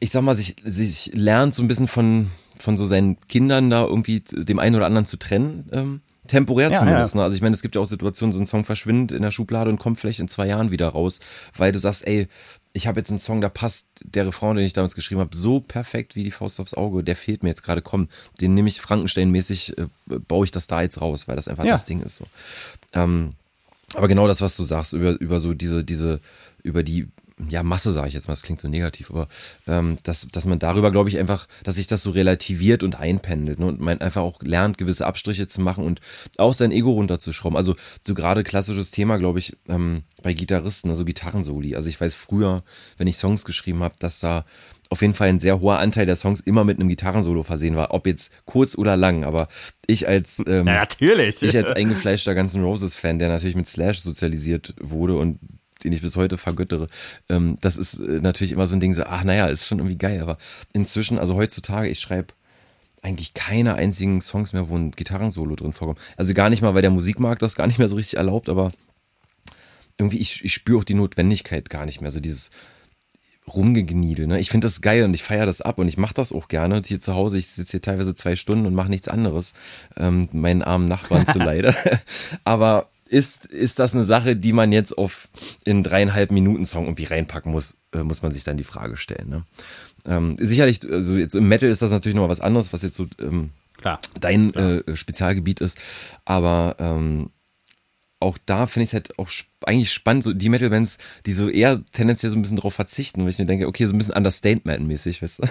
[0.00, 3.84] ich sag mal, sich, sich lernt so ein bisschen von, von so seinen Kindern da
[3.84, 5.68] irgendwie dem einen oder anderen zu trennen.
[5.72, 7.14] Ähm, temporär ja, zumindest.
[7.14, 7.18] Ja.
[7.18, 7.24] Ne?
[7.24, 9.70] Also ich meine, es gibt ja auch Situationen, so ein Song verschwindet in der Schublade
[9.70, 11.20] und kommt vielleicht in zwei Jahren wieder raus,
[11.56, 12.28] weil du sagst, ey,
[12.72, 15.58] ich habe jetzt einen Song, da passt der Refrain, den ich damals geschrieben habe, so
[15.58, 18.08] perfekt wie die Faust aufs Auge, der fehlt mir jetzt gerade, komm,
[18.40, 21.72] den nehme ich Frankenstein-mäßig, äh, baue ich das da jetzt raus, weil das einfach ja.
[21.72, 22.26] das Ding ist so.
[22.92, 23.32] Ähm,
[23.94, 26.20] aber genau das, was du sagst, über, über so diese, diese,
[26.62, 27.08] über die
[27.48, 29.28] ja, Masse sage ich jetzt mal, das klingt so negativ, aber
[29.66, 33.58] ähm, dass, dass man darüber, glaube ich, einfach, dass sich das so relativiert und einpendelt
[33.58, 33.66] ne?
[33.66, 36.00] und man einfach auch lernt, gewisse Abstriche zu machen und
[36.36, 37.56] auch sein Ego runterzuschrauben.
[37.56, 41.76] Also so gerade klassisches Thema, glaube ich, ähm, bei Gitarristen, also Gitarrensoli.
[41.76, 42.62] Also ich weiß früher,
[42.98, 44.44] wenn ich Songs geschrieben habe, dass da
[44.90, 47.94] auf jeden Fall ein sehr hoher Anteil der Songs immer mit einem Gitarrensolo versehen war,
[47.94, 49.24] ob jetzt kurz oder lang.
[49.24, 49.48] Aber
[49.86, 51.40] ich als ähm, ja, natürlich.
[51.42, 55.38] ich als eingefleischter ganzen Roses Fan, der natürlich mit Slash sozialisiert wurde und
[55.84, 56.88] den ich bis heute vergöttere.
[57.28, 59.98] Ähm, das ist äh, natürlich immer so ein Ding, so, ach naja, ist schon irgendwie
[59.98, 60.38] geil, aber
[60.72, 62.34] inzwischen, also heutzutage, ich schreibe
[63.02, 65.98] eigentlich keine einzigen Songs mehr, wo ein Gitarrensolo drin vorkommt.
[66.16, 68.70] Also gar nicht mal, weil der Musikmarkt das gar nicht mehr so richtig erlaubt, aber
[69.98, 72.10] irgendwie, ich, ich spüre auch die Notwendigkeit gar nicht mehr.
[72.10, 72.50] So dieses
[73.54, 74.26] Rumgegniedel.
[74.26, 74.40] Ne?
[74.40, 76.82] Ich finde das geil und ich feiere das ab und ich mache das auch gerne.
[76.84, 79.54] hier zu Hause, ich sitze hier teilweise zwei Stunden und mache nichts anderes,
[79.96, 81.74] ähm, meinen armen Nachbarn zu leider.
[82.44, 85.28] aber ist, ist das eine Sache, die man jetzt auf
[85.64, 89.28] in dreieinhalb Minuten Song irgendwie reinpacken muss, äh, muss man sich dann die Frage stellen.
[89.28, 89.42] Ne?
[90.06, 93.06] Ähm, sicherlich, also jetzt im Metal ist das natürlich noch was anderes, was jetzt so
[93.20, 93.98] ähm, Klar.
[94.20, 94.88] dein Klar.
[94.88, 95.78] Äh, Spezialgebiet ist.
[96.24, 97.30] Aber ähm,
[98.20, 99.30] auch da finde ich es halt auch
[99.64, 103.30] eigentlich spannend, so die Metal-Bands, die so eher tendenziell so ein bisschen drauf verzichten, weil
[103.30, 105.48] ich mir denke, okay, so ein bisschen Understatement-mäßig, weißt du?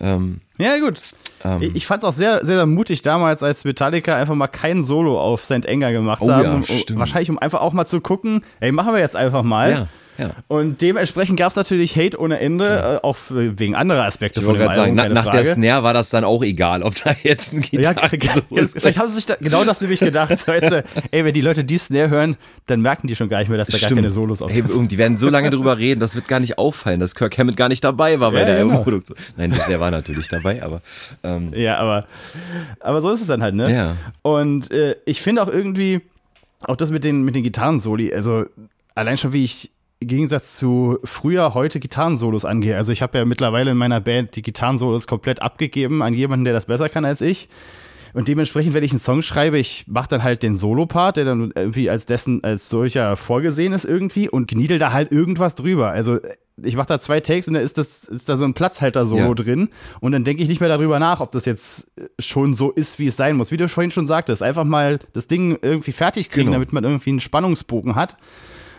[0.00, 1.00] ähm, ja, gut.
[1.44, 4.84] Ähm, ich fand es auch sehr, sehr, sehr mutig damals, als Metallica einfach mal kein
[4.84, 5.68] Solo auf St.
[5.68, 6.44] Anger gemacht oh, haben.
[6.44, 9.70] Ja, um, wahrscheinlich, um einfach auch mal zu gucken, ey, machen wir jetzt einfach mal.
[9.70, 9.88] Ja.
[10.18, 10.30] Ja.
[10.48, 14.58] Und dementsprechend gab es natürlich Hate ohne Ende, äh, auch wegen anderer Aspekte ich von
[14.58, 15.42] dem sagen, na, nach Frage.
[15.42, 18.42] der Snare war das dann auch egal, ob da jetzt ein Gitarre ja, so
[18.74, 21.64] Vielleicht haben sie sich da, genau das nämlich gedacht, weißt du, ey, wenn die Leute
[21.64, 23.90] die Snare hören, dann merken die schon gar nicht mehr, dass da Stimmt.
[23.90, 24.70] gar keine Solos auf sind.
[24.72, 27.56] Und die werden so lange drüber reden, das wird gar nicht auffallen, dass Kirk Hammett
[27.56, 28.82] gar nicht dabei war bei ja, der genau.
[28.82, 29.16] Produktion.
[29.36, 30.80] Nein, der war natürlich dabei, aber
[31.22, 31.52] ähm.
[31.54, 32.06] Ja, aber,
[32.80, 33.72] aber so ist es dann halt, ne?
[33.72, 33.96] Ja.
[34.22, 36.00] Und äh, ich finde auch irgendwie,
[36.60, 38.46] auch das mit den, mit den Gitarren-Soli, also
[38.94, 42.76] allein schon wie ich im Gegensatz zu früher heute Gitarrensolos angehe.
[42.76, 46.54] Also ich habe ja mittlerweile in meiner Band die Gitarrensolos komplett abgegeben an jemanden, der
[46.54, 47.48] das besser kann als ich.
[48.12, 51.52] Und dementsprechend, wenn ich einen Song schreibe, ich mache dann halt den Solo-Part, der dann
[51.54, 55.90] irgendwie als dessen, als solcher vorgesehen ist irgendwie und gniedel da halt irgendwas drüber.
[55.90, 56.18] Also
[56.62, 59.34] ich mache da zwei Takes und da ist, das, ist da so ein Platzhalter-Solo ja.
[59.34, 59.68] drin
[60.00, 63.06] und dann denke ich nicht mehr darüber nach, ob das jetzt schon so ist, wie
[63.06, 63.50] es sein muss.
[63.50, 66.54] Wie du vorhin schon sagtest, einfach mal das Ding irgendwie fertig kriegen, genau.
[66.54, 68.16] damit man irgendwie einen Spannungsbogen hat.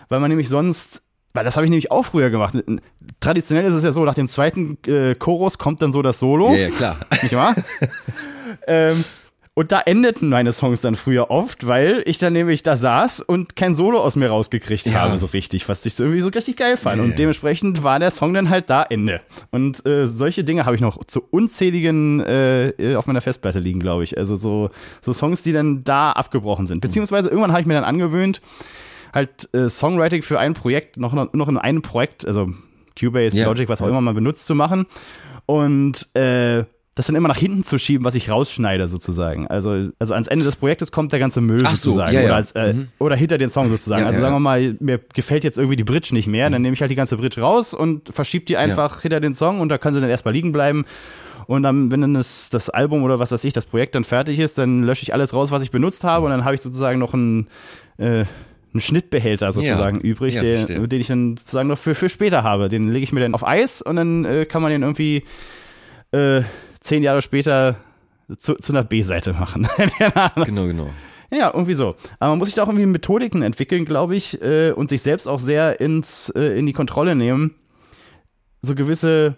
[0.08, 1.02] Weil man nämlich sonst
[1.38, 2.54] weil das habe ich nämlich auch früher gemacht.
[3.20, 6.50] Traditionell ist es ja so, nach dem zweiten äh, Chorus kommt dann so das Solo.
[6.50, 6.96] Ja, ja klar.
[7.22, 7.54] Nicht wahr?
[8.66, 9.04] ähm,
[9.54, 13.54] und da endeten meine Songs dann früher oft, weil ich dann nämlich da saß und
[13.54, 14.94] kein Solo aus mir rausgekriegt ja.
[14.94, 16.96] habe, so richtig, was ich so irgendwie so richtig geil fand.
[16.96, 19.20] Ja, und dementsprechend war der Song dann halt da Ende.
[19.52, 24.02] Und äh, solche Dinge habe ich noch zu unzähligen äh, auf meiner Festplatte liegen, glaube
[24.02, 24.18] ich.
[24.18, 24.70] Also so,
[25.00, 26.80] so Songs, die dann da abgebrochen sind.
[26.80, 28.40] Beziehungsweise irgendwann habe ich mir dann angewöhnt,
[29.12, 32.52] halt äh, Songwriting für ein Projekt, noch, noch in einem Projekt, also
[32.98, 33.46] Cubase, ja.
[33.46, 34.86] Logic, was auch immer man benutzt, zu machen.
[35.46, 36.64] Und äh,
[36.98, 39.46] das dann immer nach hinten zu schieben, was ich rausschneide sozusagen.
[39.46, 42.10] Also, also ans Ende des Projektes kommt der ganze Müll Ach sozusagen.
[42.10, 42.26] So, ja, ja.
[42.26, 42.88] Oder, als, äh, mhm.
[42.98, 44.02] oder hinter den Song sozusagen.
[44.02, 46.64] Ja, also sagen wir mal, mir gefällt jetzt irgendwie die Bridge nicht mehr, dann mhm.
[46.64, 49.68] nehme ich halt die ganze Bridge raus und verschiebe die einfach hinter den Song und
[49.68, 50.86] da kann sie dann erstmal liegen bleiben.
[51.46, 54.40] Und dann, wenn dann das, das Album oder was weiß ich, das Projekt dann fertig
[54.40, 56.98] ist, dann lösche ich alles raus, was ich benutzt habe und dann habe ich sozusagen
[56.98, 57.46] noch ein
[57.98, 58.24] äh,
[58.72, 60.04] einen Schnittbehälter sozusagen ja.
[60.04, 62.68] übrig, ja, den, den, ich dann sozusagen noch für, für später habe.
[62.68, 65.24] Den lege ich mir dann auf Eis und dann äh, kann man den irgendwie
[66.12, 66.42] äh,
[66.80, 67.76] zehn Jahre später
[68.36, 69.66] zu, zu einer B-Seite machen.
[70.44, 70.90] genau, genau.
[71.30, 71.96] Ja, irgendwie so.
[72.18, 75.26] Aber man muss sich da auch irgendwie Methodiken entwickeln, glaube ich, äh, und sich selbst
[75.26, 77.54] auch sehr ins, äh, in die Kontrolle nehmen.
[78.62, 79.36] So gewisse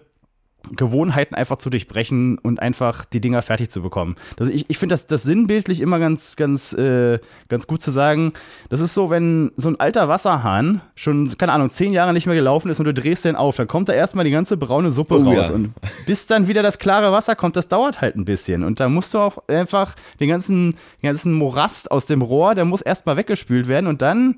[0.75, 4.15] Gewohnheiten einfach zu durchbrechen und einfach die Dinger fertig zu bekommen.
[4.37, 7.19] Das, ich ich finde das, das sinnbildlich immer ganz, ganz, äh,
[7.49, 8.33] ganz gut zu sagen.
[8.69, 12.35] Das ist so, wenn so ein alter Wasserhahn schon, keine Ahnung, zehn Jahre nicht mehr
[12.35, 15.19] gelaufen ist und du drehst den auf, dann kommt da erstmal die ganze braune Suppe
[15.19, 15.49] oh, raus.
[15.49, 15.53] Ja.
[15.53, 15.73] Und
[16.05, 18.63] bis dann wieder das klare Wasser kommt, das dauert halt ein bisschen.
[18.63, 20.71] Und da musst du auch einfach den ganzen,
[21.01, 24.37] den ganzen Morast aus dem Rohr, der muss erstmal weggespült werden und dann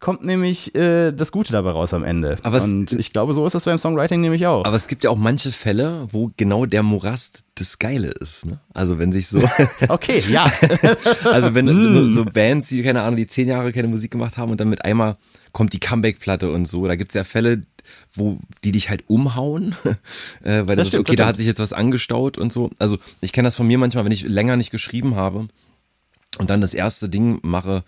[0.00, 2.38] kommt nämlich äh, das Gute dabei raus am Ende.
[2.42, 4.64] Aber und ich glaube, so ist das beim Songwriting nämlich auch.
[4.64, 8.46] Aber es gibt ja auch manche Fälle, wo genau der Morast das Geile ist.
[8.46, 8.60] Ne?
[8.72, 9.42] Also wenn sich so.
[9.88, 10.44] okay, ja.
[11.24, 11.94] also wenn mm.
[11.94, 14.70] so, so, Bands, die keine Ahnung, die zehn Jahre keine Musik gemacht haben und dann
[14.70, 15.16] mit einmal
[15.50, 16.86] kommt die Comeback-Platte und so.
[16.86, 17.62] Da gibt's ja Fälle,
[18.14, 19.74] wo die dich halt umhauen,
[20.44, 22.70] äh, weil das, das ist okay, da hat sich jetzt was angestaut und so.
[22.78, 25.48] Also ich kenne das von mir manchmal, wenn ich länger nicht geschrieben habe
[26.38, 27.82] und dann das erste Ding mache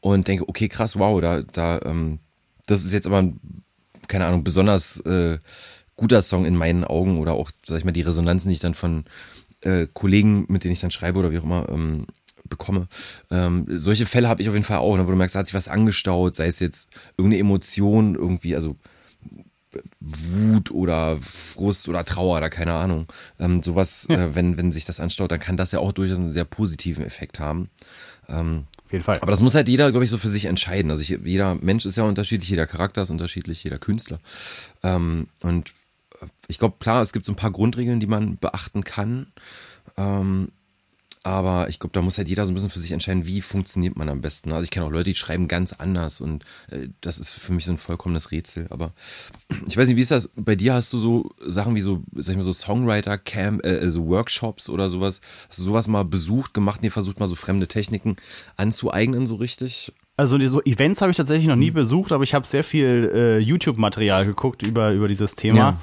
[0.00, 2.18] und denke, okay, krass, wow, da, da, ähm,
[2.66, 3.40] das ist jetzt aber, ein,
[4.08, 5.38] keine Ahnung, besonders äh,
[5.96, 8.74] guter Song in meinen Augen oder auch, sag ich mal, die Resonanzen, die ich dann
[8.74, 9.04] von
[9.62, 12.06] äh, Kollegen, mit denen ich dann schreibe oder wie auch immer, ähm,
[12.48, 12.86] bekomme.
[13.30, 15.46] Ähm, solche Fälle habe ich auf jeden Fall auch, ne, wo du merkst, da hat
[15.46, 18.76] sich was angestaut, sei es jetzt irgendeine Emotion, irgendwie, also
[20.00, 23.06] Wut oder Frust oder Trauer oder keine Ahnung.
[23.38, 24.16] Ähm, sowas, ja.
[24.16, 27.04] äh, wenn, wenn sich das anstaut, dann kann das ja auch durchaus einen sehr positiven
[27.04, 27.70] Effekt haben.
[28.28, 29.18] Ähm, auf jeden Fall.
[29.20, 30.90] Aber das muss halt jeder, glaube ich, so für sich entscheiden.
[30.90, 34.20] Also ich, jeder Mensch ist ja unterschiedlich, jeder Charakter ist unterschiedlich, jeder Künstler.
[34.82, 35.72] Ähm, und
[36.48, 39.26] ich glaube, klar, es gibt so ein paar Grundregeln, die man beachten kann.
[39.96, 40.48] Ähm,
[41.26, 43.96] aber ich glaube, da muss halt jeder so ein bisschen für sich entscheiden, wie funktioniert
[43.96, 44.52] man am besten.
[44.52, 47.64] Also ich kenne auch Leute, die schreiben ganz anders und äh, das ist für mich
[47.64, 48.68] so ein vollkommenes Rätsel.
[48.70, 48.92] Aber
[49.66, 50.30] ich weiß nicht, wie ist das?
[50.36, 53.90] Bei dir hast du so Sachen wie so, sag ich mal, so Songwriter, Camp, äh,
[53.90, 55.20] so Workshops oder sowas.
[55.48, 58.14] Hast du sowas mal besucht, gemacht, nee, versucht mal so fremde Techniken
[58.56, 59.92] anzueignen, so richtig?
[60.16, 61.74] Also so Events habe ich tatsächlich noch nie hm.
[61.74, 65.58] besucht, aber ich habe sehr viel äh, YouTube-Material geguckt über, über dieses Thema.
[65.58, 65.80] Ja.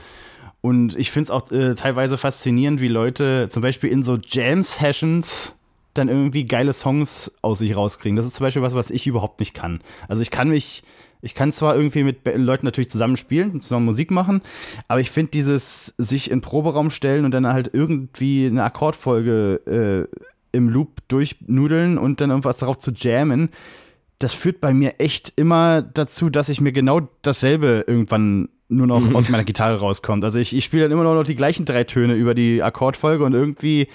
[0.65, 5.58] Und ich finde es auch äh, teilweise faszinierend, wie Leute zum Beispiel in so Jam-Sessions
[5.93, 8.15] dann irgendwie geile Songs aus sich rauskriegen.
[8.15, 9.82] Das ist zum Beispiel was, was ich überhaupt nicht kann.
[10.08, 10.84] Also ich kann mich,
[11.21, 14.41] ich kann zwar irgendwie mit Leuten natürlich zusammen spielen und zusammen Musik machen,
[14.88, 20.17] aber ich finde dieses sich in Proberaum stellen und dann halt irgendwie eine Akkordfolge äh,
[20.54, 23.49] im Loop durchnudeln und dann irgendwas darauf zu jammen,
[24.19, 29.13] das führt bei mir echt immer dazu, dass ich mir genau dasselbe irgendwann nur noch
[29.13, 30.23] aus meiner Gitarre rauskommt.
[30.23, 33.34] Also ich, ich spiele dann immer noch die gleichen drei Töne über die Akkordfolge und
[33.34, 33.88] irgendwie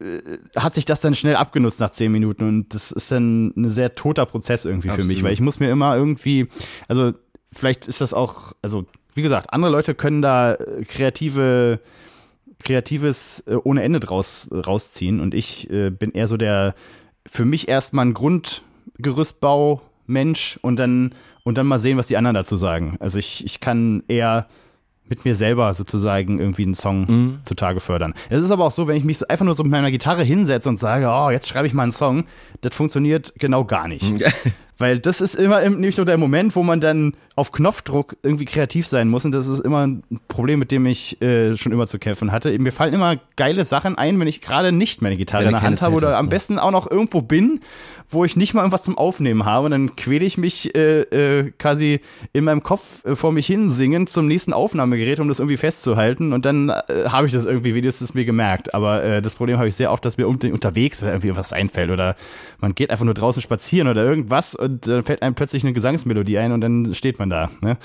[0.00, 3.68] äh, hat sich das dann schnell abgenutzt nach zehn Minuten und das ist dann ein
[3.68, 5.08] sehr toter Prozess irgendwie Absolut.
[5.08, 6.48] für mich, weil ich muss mir immer irgendwie,
[6.88, 7.12] also
[7.52, 10.56] vielleicht ist das auch, also wie gesagt, andere Leute können da
[10.88, 11.80] kreative
[12.62, 16.74] Kreatives äh, ohne Ende draus rausziehen und ich äh, bin eher so der
[17.26, 22.34] für mich erstmal ein Grundgerüstbau Mensch und dann und dann mal sehen, was die anderen
[22.34, 22.96] dazu sagen.
[23.00, 24.46] Also ich, ich kann eher
[25.08, 27.38] mit mir selber sozusagen irgendwie einen Song mhm.
[27.44, 28.14] zutage fördern.
[28.30, 30.22] Es ist aber auch so, wenn ich mich so einfach nur so mit meiner Gitarre
[30.22, 32.24] hinsetze und sage, oh, jetzt schreibe ich mal einen Song,
[32.62, 34.10] das funktioniert genau gar nicht.
[34.82, 38.88] Weil das ist immer nicht nur der Moment, wo man dann auf Knopfdruck irgendwie kreativ
[38.88, 39.24] sein muss.
[39.24, 42.58] Und das ist immer ein Problem, mit dem ich äh, schon immer zu kämpfen hatte.
[42.58, 45.82] Mir fallen immer geile Sachen ein, wenn ich gerade nicht meine Gitarre in der Hand
[45.82, 47.60] habe oder am besten auch noch irgendwo bin,
[48.10, 49.66] wo ich nicht mal irgendwas zum Aufnehmen habe.
[49.66, 52.00] Und dann quäle ich mich äh, äh, quasi
[52.32, 56.32] in meinem Kopf äh, vor mich hin singend zum nächsten Aufnahmegerät, um das irgendwie festzuhalten.
[56.32, 58.74] Und dann äh, habe ich das irgendwie wenigstens mir gemerkt.
[58.74, 62.16] Aber äh, das Problem habe ich sehr oft, dass mir unterwegs irgendwie was einfällt oder
[62.58, 66.38] man geht einfach nur draußen spazieren oder irgendwas und dann fällt einem plötzlich eine Gesangsmelodie
[66.38, 67.50] ein und dann steht man da.
[67.60, 67.76] Ne?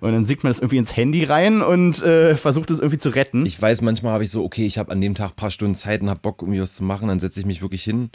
[0.00, 3.10] Und dann singt man das irgendwie ins Handy rein und äh, versucht es irgendwie zu
[3.10, 3.44] retten.
[3.46, 5.74] Ich weiß, manchmal habe ich so, okay, ich habe an dem Tag ein paar Stunden
[5.74, 7.08] Zeit und habe Bock, irgendwie was zu machen.
[7.08, 8.10] Dann setze ich mich wirklich hin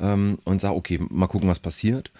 [0.00, 2.10] ähm, und sage, okay, mal gucken, was passiert.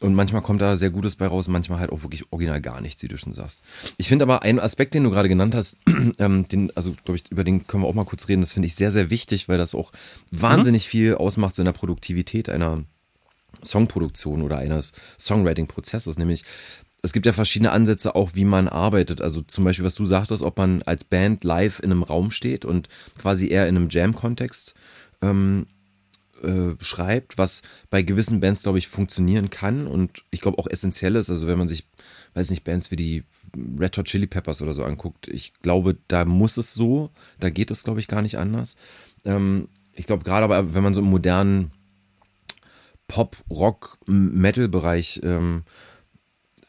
[0.00, 3.02] Und manchmal kommt da sehr Gutes bei raus, manchmal halt auch wirklich original gar nichts,
[3.02, 3.64] wie du schon sagst.
[3.96, 5.78] Ich finde aber einen Aspekt, den du gerade genannt hast,
[6.20, 8.66] ähm, den, also glaube ich, über den können wir auch mal kurz reden, das finde
[8.68, 9.90] ich sehr, sehr wichtig, weil das auch
[10.30, 10.90] wahnsinnig mhm.
[10.90, 12.84] viel ausmacht so in der Produktivität einer,
[13.64, 16.44] Songproduktion oder eines Songwriting-Prozesses, nämlich
[17.02, 19.20] es gibt ja verschiedene Ansätze auch, wie man arbeitet.
[19.20, 22.64] Also zum Beispiel, was du sagtest, ob man als Band live in einem Raum steht
[22.64, 24.74] und quasi eher in einem Jam-Kontext
[25.22, 25.66] ähm,
[26.42, 31.16] äh, schreibt, was bei gewissen Bands, glaube ich, funktionieren kann und ich glaube auch essentiell
[31.16, 31.30] ist.
[31.30, 31.86] Also wenn man sich,
[32.34, 33.24] weiß nicht, Bands wie die
[33.78, 37.70] Red Hot Chili Peppers oder so anguckt, ich glaube, da muss es so, da geht
[37.70, 38.76] es, glaube ich, gar nicht anders.
[39.24, 41.70] Ähm, ich glaube, gerade aber, wenn man so im modernen
[43.08, 45.64] Pop, Rock, Metal-Bereich ähm,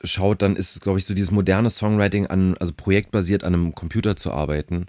[0.04, 3.76] schaut, dann ist es, glaube ich, so dieses moderne Songwriting an, also projektbasiert an einem
[3.76, 4.86] Computer zu arbeiten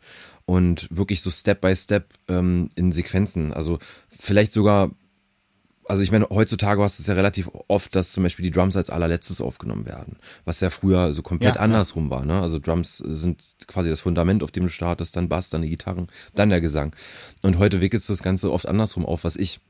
[0.47, 3.53] und wirklich so Step by Step ähm, in Sequenzen.
[3.53, 4.91] Also vielleicht sogar,
[5.87, 8.77] also ich meine, heutzutage hast du es ja relativ oft, dass zum Beispiel die Drums
[8.77, 12.11] als allerletztes aufgenommen werden, was ja früher so komplett ja, andersrum ja.
[12.11, 12.25] war.
[12.25, 12.41] Ne?
[12.41, 16.07] Also Drums sind quasi das Fundament, auf dem du startest, dann Bass, dann die Gitarren,
[16.35, 16.95] dann der Gesang.
[17.43, 19.61] Und heute wickelst du das Ganze oft andersrum auf, was ich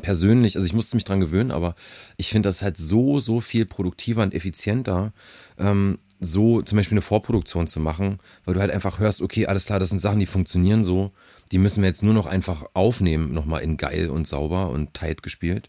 [0.00, 1.74] persönlich, also ich musste mich dran gewöhnen, aber
[2.16, 5.12] ich finde das halt so, so viel produktiver und effizienter,
[5.58, 9.66] ähm, so zum Beispiel eine Vorproduktion zu machen, weil du halt einfach hörst, okay, alles
[9.66, 11.12] klar, das sind Sachen, die funktionieren so,
[11.50, 15.22] die müssen wir jetzt nur noch einfach aufnehmen, nochmal in geil und sauber und tight
[15.22, 15.68] gespielt.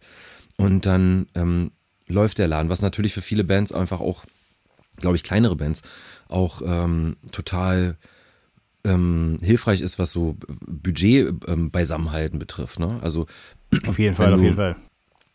[0.57, 1.71] Und dann ähm,
[2.07, 4.25] läuft der Laden, was natürlich für viele Bands einfach auch,
[4.97, 5.81] glaube ich, kleinere Bands
[6.29, 7.97] auch ähm, total
[8.85, 12.79] ähm, hilfreich ist, was so Budget ähm, beisammenhalten betrifft.
[12.79, 12.99] Ne?
[13.01, 13.27] Also
[13.87, 14.75] auf jeden Fall, auf jeden Fall.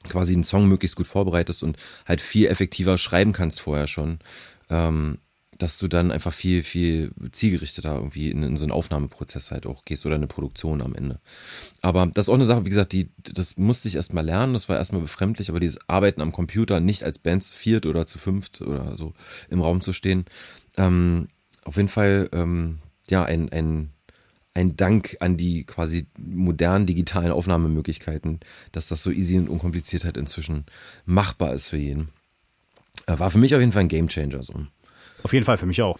[0.09, 4.19] Quasi einen Song möglichst gut vorbereitest und halt viel effektiver schreiben kannst vorher schon.
[4.71, 5.19] Ähm,
[5.59, 9.85] dass du dann einfach viel, viel zielgerichteter irgendwie in, in, so einen Aufnahmeprozess halt auch
[9.85, 11.21] gehst oder eine Produktion am Ende.
[11.83, 14.69] Aber das ist auch eine Sache, wie gesagt, die, das musste ich erstmal lernen, das
[14.69, 18.19] war erstmal befremdlich, aber dieses Arbeiten am Computer, nicht als Band zu viert oder zu
[18.19, 19.15] fünft oder so
[19.51, 20.27] im Raum zu stehen,
[20.77, 21.29] ähm,
[21.65, 22.79] auf jeden Fall, ähm,
[23.11, 23.91] ja, ein, ein
[24.59, 28.41] ein Dank an die quasi modernen digitalen Aufnahmemöglichkeiten,
[28.73, 30.67] dass das so easy und unkompliziert halt inzwischen
[31.07, 32.09] machbar ist für jeden.
[33.07, 34.43] Äh, war für mich auf jeden Fall ein Gamechanger.
[34.43, 34.55] So.
[35.23, 35.97] Auf jeden Fall für mich auch.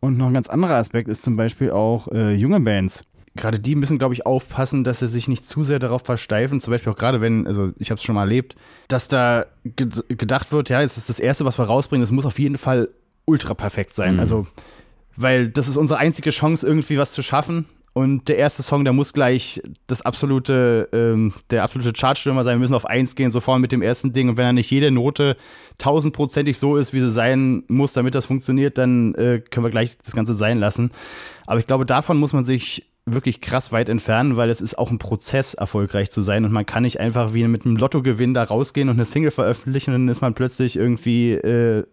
[0.00, 3.04] Und noch ein ganz anderer Aspekt ist zum Beispiel auch äh, junge Bands.
[3.34, 6.60] Gerade die müssen, glaube ich, aufpassen, dass sie sich nicht zu sehr darauf versteifen.
[6.60, 8.56] Zum Beispiel auch gerade, wenn, also ich habe es schon mal erlebt,
[8.88, 12.38] dass da gedacht wird, ja, jetzt ist das Erste, was wir rausbringen, das muss auf
[12.38, 12.90] jeden Fall
[13.24, 14.14] ultra perfekt sein.
[14.14, 14.20] Mhm.
[14.20, 14.46] Also,
[15.16, 17.66] weil das ist unsere einzige Chance, irgendwie was zu schaffen.
[17.94, 22.54] Und der erste Song, der muss gleich das absolute, ähm, der absolute Chartstürmer sein.
[22.54, 24.30] Wir müssen auf eins gehen, sofort mit dem ersten Ding.
[24.30, 25.36] Und wenn dann nicht jede Note
[25.76, 29.98] tausendprozentig so ist, wie sie sein muss, damit das funktioniert, dann äh, können wir gleich
[29.98, 30.90] das Ganze sein lassen.
[31.46, 34.90] Aber ich glaube, davon muss man sich wirklich krass weit entfernen, weil es ist auch
[34.90, 36.44] ein Prozess, erfolgreich zu sein.
[36.44, 39.92] Und man kann nicht einfach wie mit einem Lottogewinn da rausgehen und eine Single veröffentlichen
[39.92, 41.84] und dann ist man plötzlich irgendwie äh,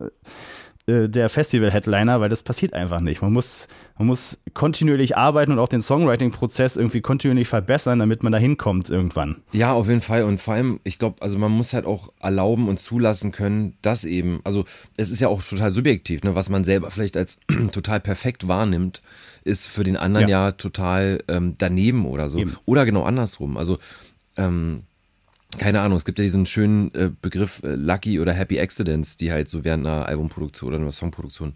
[0.90, 3.22] äh, der Festival-Headliner, weil das passiert einfach nicht.
[3.22, 8.32] Man muss, man muss kontinuierlich arbeiten und auch den Songwriting-Prozess irgendwie kontinuierlich verbessern, damit man
[8.32, 9.44] da hinkommt irgendwann.
[9.52, 10.24] Ja, auf jeden Fall.
[10.24, 14.04] Und vor allem, ich glaube, also man muss halt auch erlauben und zulassen können, dass
[14.04, 14.66] eben, also
[14.98, 17.40] es ist ja auch total subjektiv, ne, was man selber vielleicht als
[17.72, 19.02] total perfekt wahrnimmt,
[19.44, 22.40] ist für den anderen ja, ja total ähm, daneben oder so.
[22.40, 22.56] Eben.
[22.66, 23.58] Oder genau andersrum.
[23.58, 23.78] Also
[24.38, 24.84] ähm,
[25.58, 29.32] keine Ahnung, es gibt ja diesen schönen äh, Begriff äh, Lucky oder Happy Accidents, die
[29.32, 31.54] halt so während einer Albumproduktion oder einer Songproduktion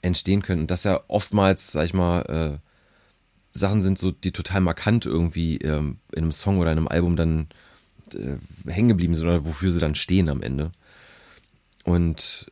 [0.00, 0.62] entstehen können.
[0.62, 2.58] Und das ja oftmals, sag ich mal, äh,
[3.52, 7.48] Sachen sind so, die total markant irgendwie ähm, in einem Song oder einem Album dann
[8.14, 10.70] äh, hängen geblieben sind oder wofür sie dann stehen am Ende.
[11.84, 12.46] Und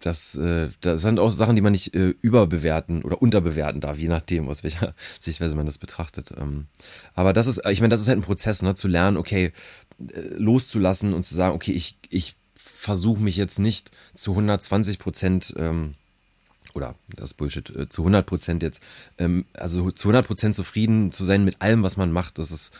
[0.00, 4.08] das, äh, das sind auch Sachen, die man nicht äh, überbewerten oder unterbewerten darf, je
[4.08, 6.32] nachdem, aus welcher Sichtweise man das betrachtet.
[6.38, 6.66] Ähm,
[7.14, 9.52] aber das ist, ich meine, das ist halt ein Prozess, ne, zu lernen, okay,
[10.00, 15.54] äh, loszulassen und zu sagen, okay, ich, ich versuche mich jetzt nicht zu 120 Prozent
[15.56, 15.94] ähm,
[16.74, 18.82] oder das ist Bullshit, zu 100 Prozent jetzt,
[19.18, 22.72] ähm, also zu 100 Prozent zufrieden zu sein mit allem, was man macht, das ist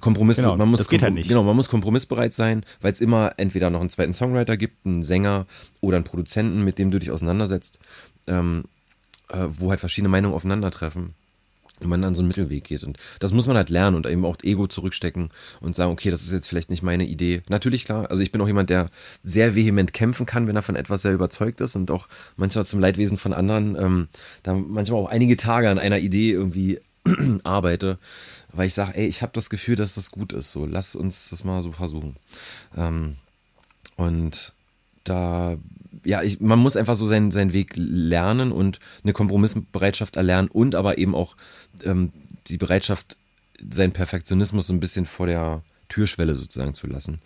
[0.00, 1.28] Kompromiss, Genau, man muss das geht halt nicht.
[1.28, 5.02] genau, man muss kompromissbereit sein, weil es immer entweder noch einen zweiten Songwriter gibt, einen
[5.02, 5.46] Sänger
[5.80, 7.78] oder einen Produzenten, mit dem du dich auseinandersetzt,
[8.26, 8.64] ähm,
[9.30, 11.14] äh, wo halt verschiedene Meinungen aufeinandertreffen
[11.80, 12.82] und man dann so einen Mittelweg geht.
[12.82, 15.28] Und das muss man halt lernen und eben auch Ego zurückstecken
[15.60, 17.42] und sagen, okay, das ist jetzt vielleicht nicht meine Idee.
[17.48, 18.90] Natürlich klar, also ich bin auch jemand, der
[19.22, 22.80] sehr vehement kämpfen kann, wenn er von etwas sehr überzeugt ist und auch manchmal zum
[22.80, 24.08] Leidwesen von anderen, ähm,
[24.42, 26.80] da manchmal auch einige Tage an einer Idee irgendwie
[27.44, 27.98] arbeite,
[28.52, 30.50] weil ich sage, ey, ich habe das Gefühl, dass das gut ist.
[30.50, 32.16] So, lass uns das mal so versuchen.
[32.76, 33.16] Ähm,
[33.96, 34.52] und
[35.04, 35.56] da,
[36.04, 40.74] ja, ich, man muss einfach so seinen, seinen Weg lernen und eine Kompromissbereitschaft erlernen und
[40.74, 41.36] aber eben auch
[41.84, 42.12] ähm,
[42.46, 43.16] die Bereitschaft,
[43.70, 47.18] seinen Perfektionismus so ein bisschen vor der Türschwelle sozusagen zu lassen.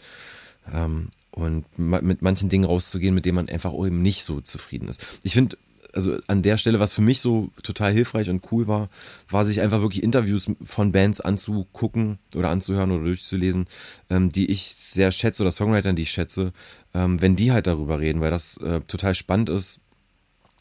[0.72, 4.88] Ähm, und ma mit manchen Dingen rauszugehen, mit denen man einfach eben nicht so zufrieden
[4.88, 5.04] ist.
[5.22, 5.56] Ich finde,
[5.92, 8.88] also an der Stelle, was für mich so total hilfreich und cool war,
[9.28, 13.66] war sich einfach wirklich Interviews von Bands anzugucken oder anzuhören oder durchzulesen,
[14.10, 16.52] ähm, die ich sehr schätze oder Songwritern, die ich schätze,
[16.94, 19.80] ähm, wenn die halt darüber reden, weil das äh, total spannend ist,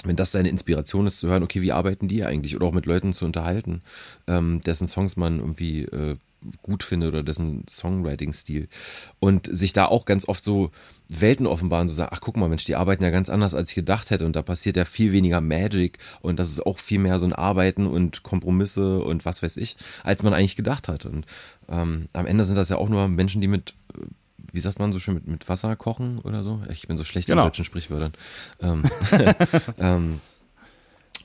[0.04, 2.56] wenn das deine Inspiration ist, zu hören, okay, wie arbeiten die eigentlich?
[2.56, 3.82] Oder auch mit Leuten zu unterhalten,
[4.28, 6.16] ähm, dessen Songs man irgendwie äh,
[6.62, 8.68] gut findet oder dessen Songwriting-Stil.
[9.20, 10.72] Und sich da auch ganz oft so
[11.08, 13.76] Welten offenbaren, zu sagen, ach guck mal, Mensch, die arbeiten ja ganz anders, als ich
[13.76, 14.26] gedacht hätte.
[14.26, 17.34] Und da passiert ja viel weniger Magic und das ist auch viel mehr so ein
[17.34, 21.06] Arbeiten und Kompromisse und was weiß ich, als man eigentlich gedacht hat.
[21.06, 21.26] Und
[21.70, 23.74] ähm, am Ende sind das ja auch nur Menschen, die mit
[24.54, 26.62] wie sagt man so schön, mit, mit Wasser kochen oder so?
[26.70, 27.44] Ich bin so schlecht Genau.
[27.44, 28.12] in deutschen Sprichwörtern.
[28.62, 28.84] Ähm,
[29.78, 30.22] ähm,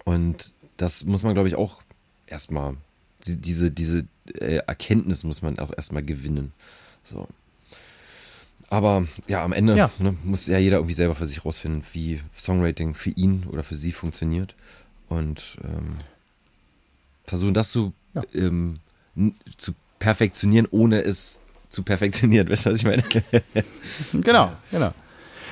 [0.04, 1.82] und das muss man, glaube ich, auch
[2.26, 2.76] erstmal,
[3.24, 4.04] die- diese, diese
[4.40, 6.52] äh, Erkenntnis muss man auch erstmal gewinnen.
[7.04, 7.28] So.
[8.68, 9.90] Aber ja, am Ende Ja.
[9.98, 13.76] Ne, muss ja jeder irgendwie selber für sich rausfinden, wie Songwriting für ihn oder für
[13.76, 14.54] sie funktioniert.
[15.08, 15.98] Und ähm,
[17.24, 18.22] versuchen das zu, Ja.
[18.34, 18.80] ähm,
[19.56, 22.48] zu perfektionieren, ohne es zu perfektionieren.
[22.50, 23.04] Weißt du, was ich meine?
[24.12, 24.90] Genau, genau.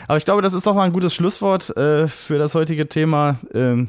[0.08, 3.38] Aber ich glaube, das ist doch mal ein gutes Schlusswort äh, für das heutige Thema.
[3.54, 3.88] Ähm,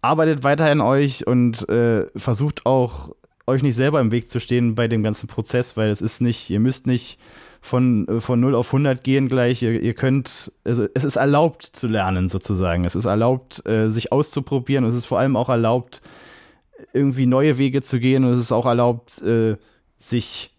[0.00, 3.10] arbeitet weiter an euch und äh, versucht auch,
[3.46, 6.50] euch nicht selber im Weg zu stehen bei dem ganzen Prozess, weil es ist nicht,
[6.50, 7.18] ihr müsst nicht
[7.60, 9.62] von, äh, von 0 auf 100 gehen gleich.
[9.62, 12.84] Ihr, ihr könnt, also es ist erlaubt zu lernen sozusagen.
[12.84, 14.84] Es ist erlaubt, äh, sich auszuprobieren.
[14.84, 16.00] Es ist vor allem auch erlaubt,
[16.92, 18.24] irgendwie neue Wege zu gehen.
[18.24, 19.56] Und es ist auch erlaubt, äh,
[19.96, 20.54] sich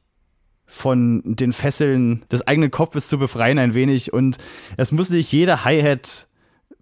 [0.65, 4.13] von den Fesseln des eigenen Kopfes zu befreien ein wenig.
[4.13, 4.37] Und
[4.77, 6.27] es muss nicht jeder Hi-Hat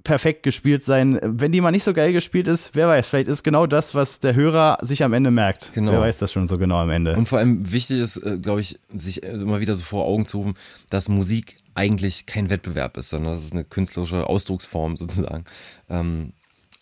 [0.08, 1.20] perfekt gespielt sein.
[1.22, 4.20] Wenn die mal nicht so geil gespielt ist, wer weiß, vielleicht ist genau das, was
[4.20, 5.74] der Hörer sich am Ende merkt.
[5.74, 5.91] Genau.
[5.91, 7.13] Wer weiß das schon so genau am Ende.
[7.17, 10.26] Und vor allem wichtig ist, äh, glaube ich, sich äh, immer wieder so vor Augen
[10.26, 10.54] zu rufen,
[10.89, 15.43] dass Musik eigentlich kein Wettbewerb ist, sondern das ist eine künstlerische Ausdrucksform sozusagen.
[15.89, 16.32] Ähm,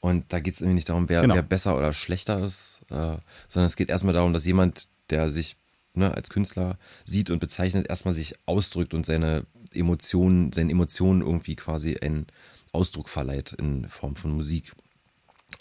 [0.01, 1.33] und da geht es irgendwie nicht darum, wer, Genau.
[1.33, 5.55] wer besser oder schlechter ist, äh, sondern es geht erstmal darum, dass jemand, der sich
[5.95, 11.55] ne, als Künstler sieht und bezeichnet, erstmal sich ausdrückt und seine Emotionen, seinen Emotionen irgendwie
[11.55, 12.27] quasi einen
[12.75, 14.73] Ausdruck verleiht in Form von Musik.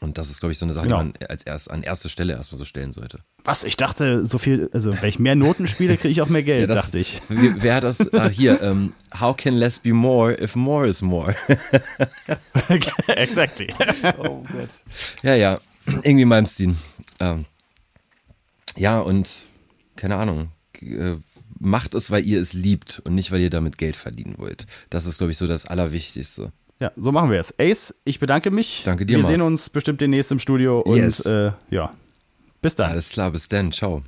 [0.00, 1.02] Und das ist, glaube ich, so eine Sache, Genau.
[1.02, 3.20] die man als erst an erste Stelle erstmal so stellen sollte.
[3.44, 3.64] Was?
[3.64, 6.62] Ich dachte, so viel, also wenn ich mehr Noten spiele, kriege ich auch mehr Geld,
[6.62, 7.20] Ja, das- dachte ich.
[7.28, 8.12] Wer, hat das?
[8.12, 11.34] Ah, hier, ähm, how can less be more if more is more?
[13.08, 13.68] exactly.
[15.22, 15.58] ja, ja,
[16.02, 16.76] irgendwie Malmsteen.
[17.20, 17.44] Ähm,
[18.76, 19.30] ja, und
[19.96, 20.50] keine Ahnung,
[20.80, 21.16] äh,
[21.60, 24.66] macht es, weil ihr es liebt und nicht, weil ihr damit Geld verdienen wollt.
[24.90, 26.52] Das ist, glaube ich, so das Allerwichtigste.
[26.80, 27.54] Ja, so machen wir es.
[27.58, 28.82] Ace, ich bedanke mich.
[28.84, 29.30] Danke dir, Wir Marc.
[29.32, 31.24] sehen uns bestimmt demnächst im Studio und Yes.
[31.26, 31.92] äh, ja,
[32.60, 32.90] bis dann.
[32.90, 34.02] Alles klar, bis dann, ciao.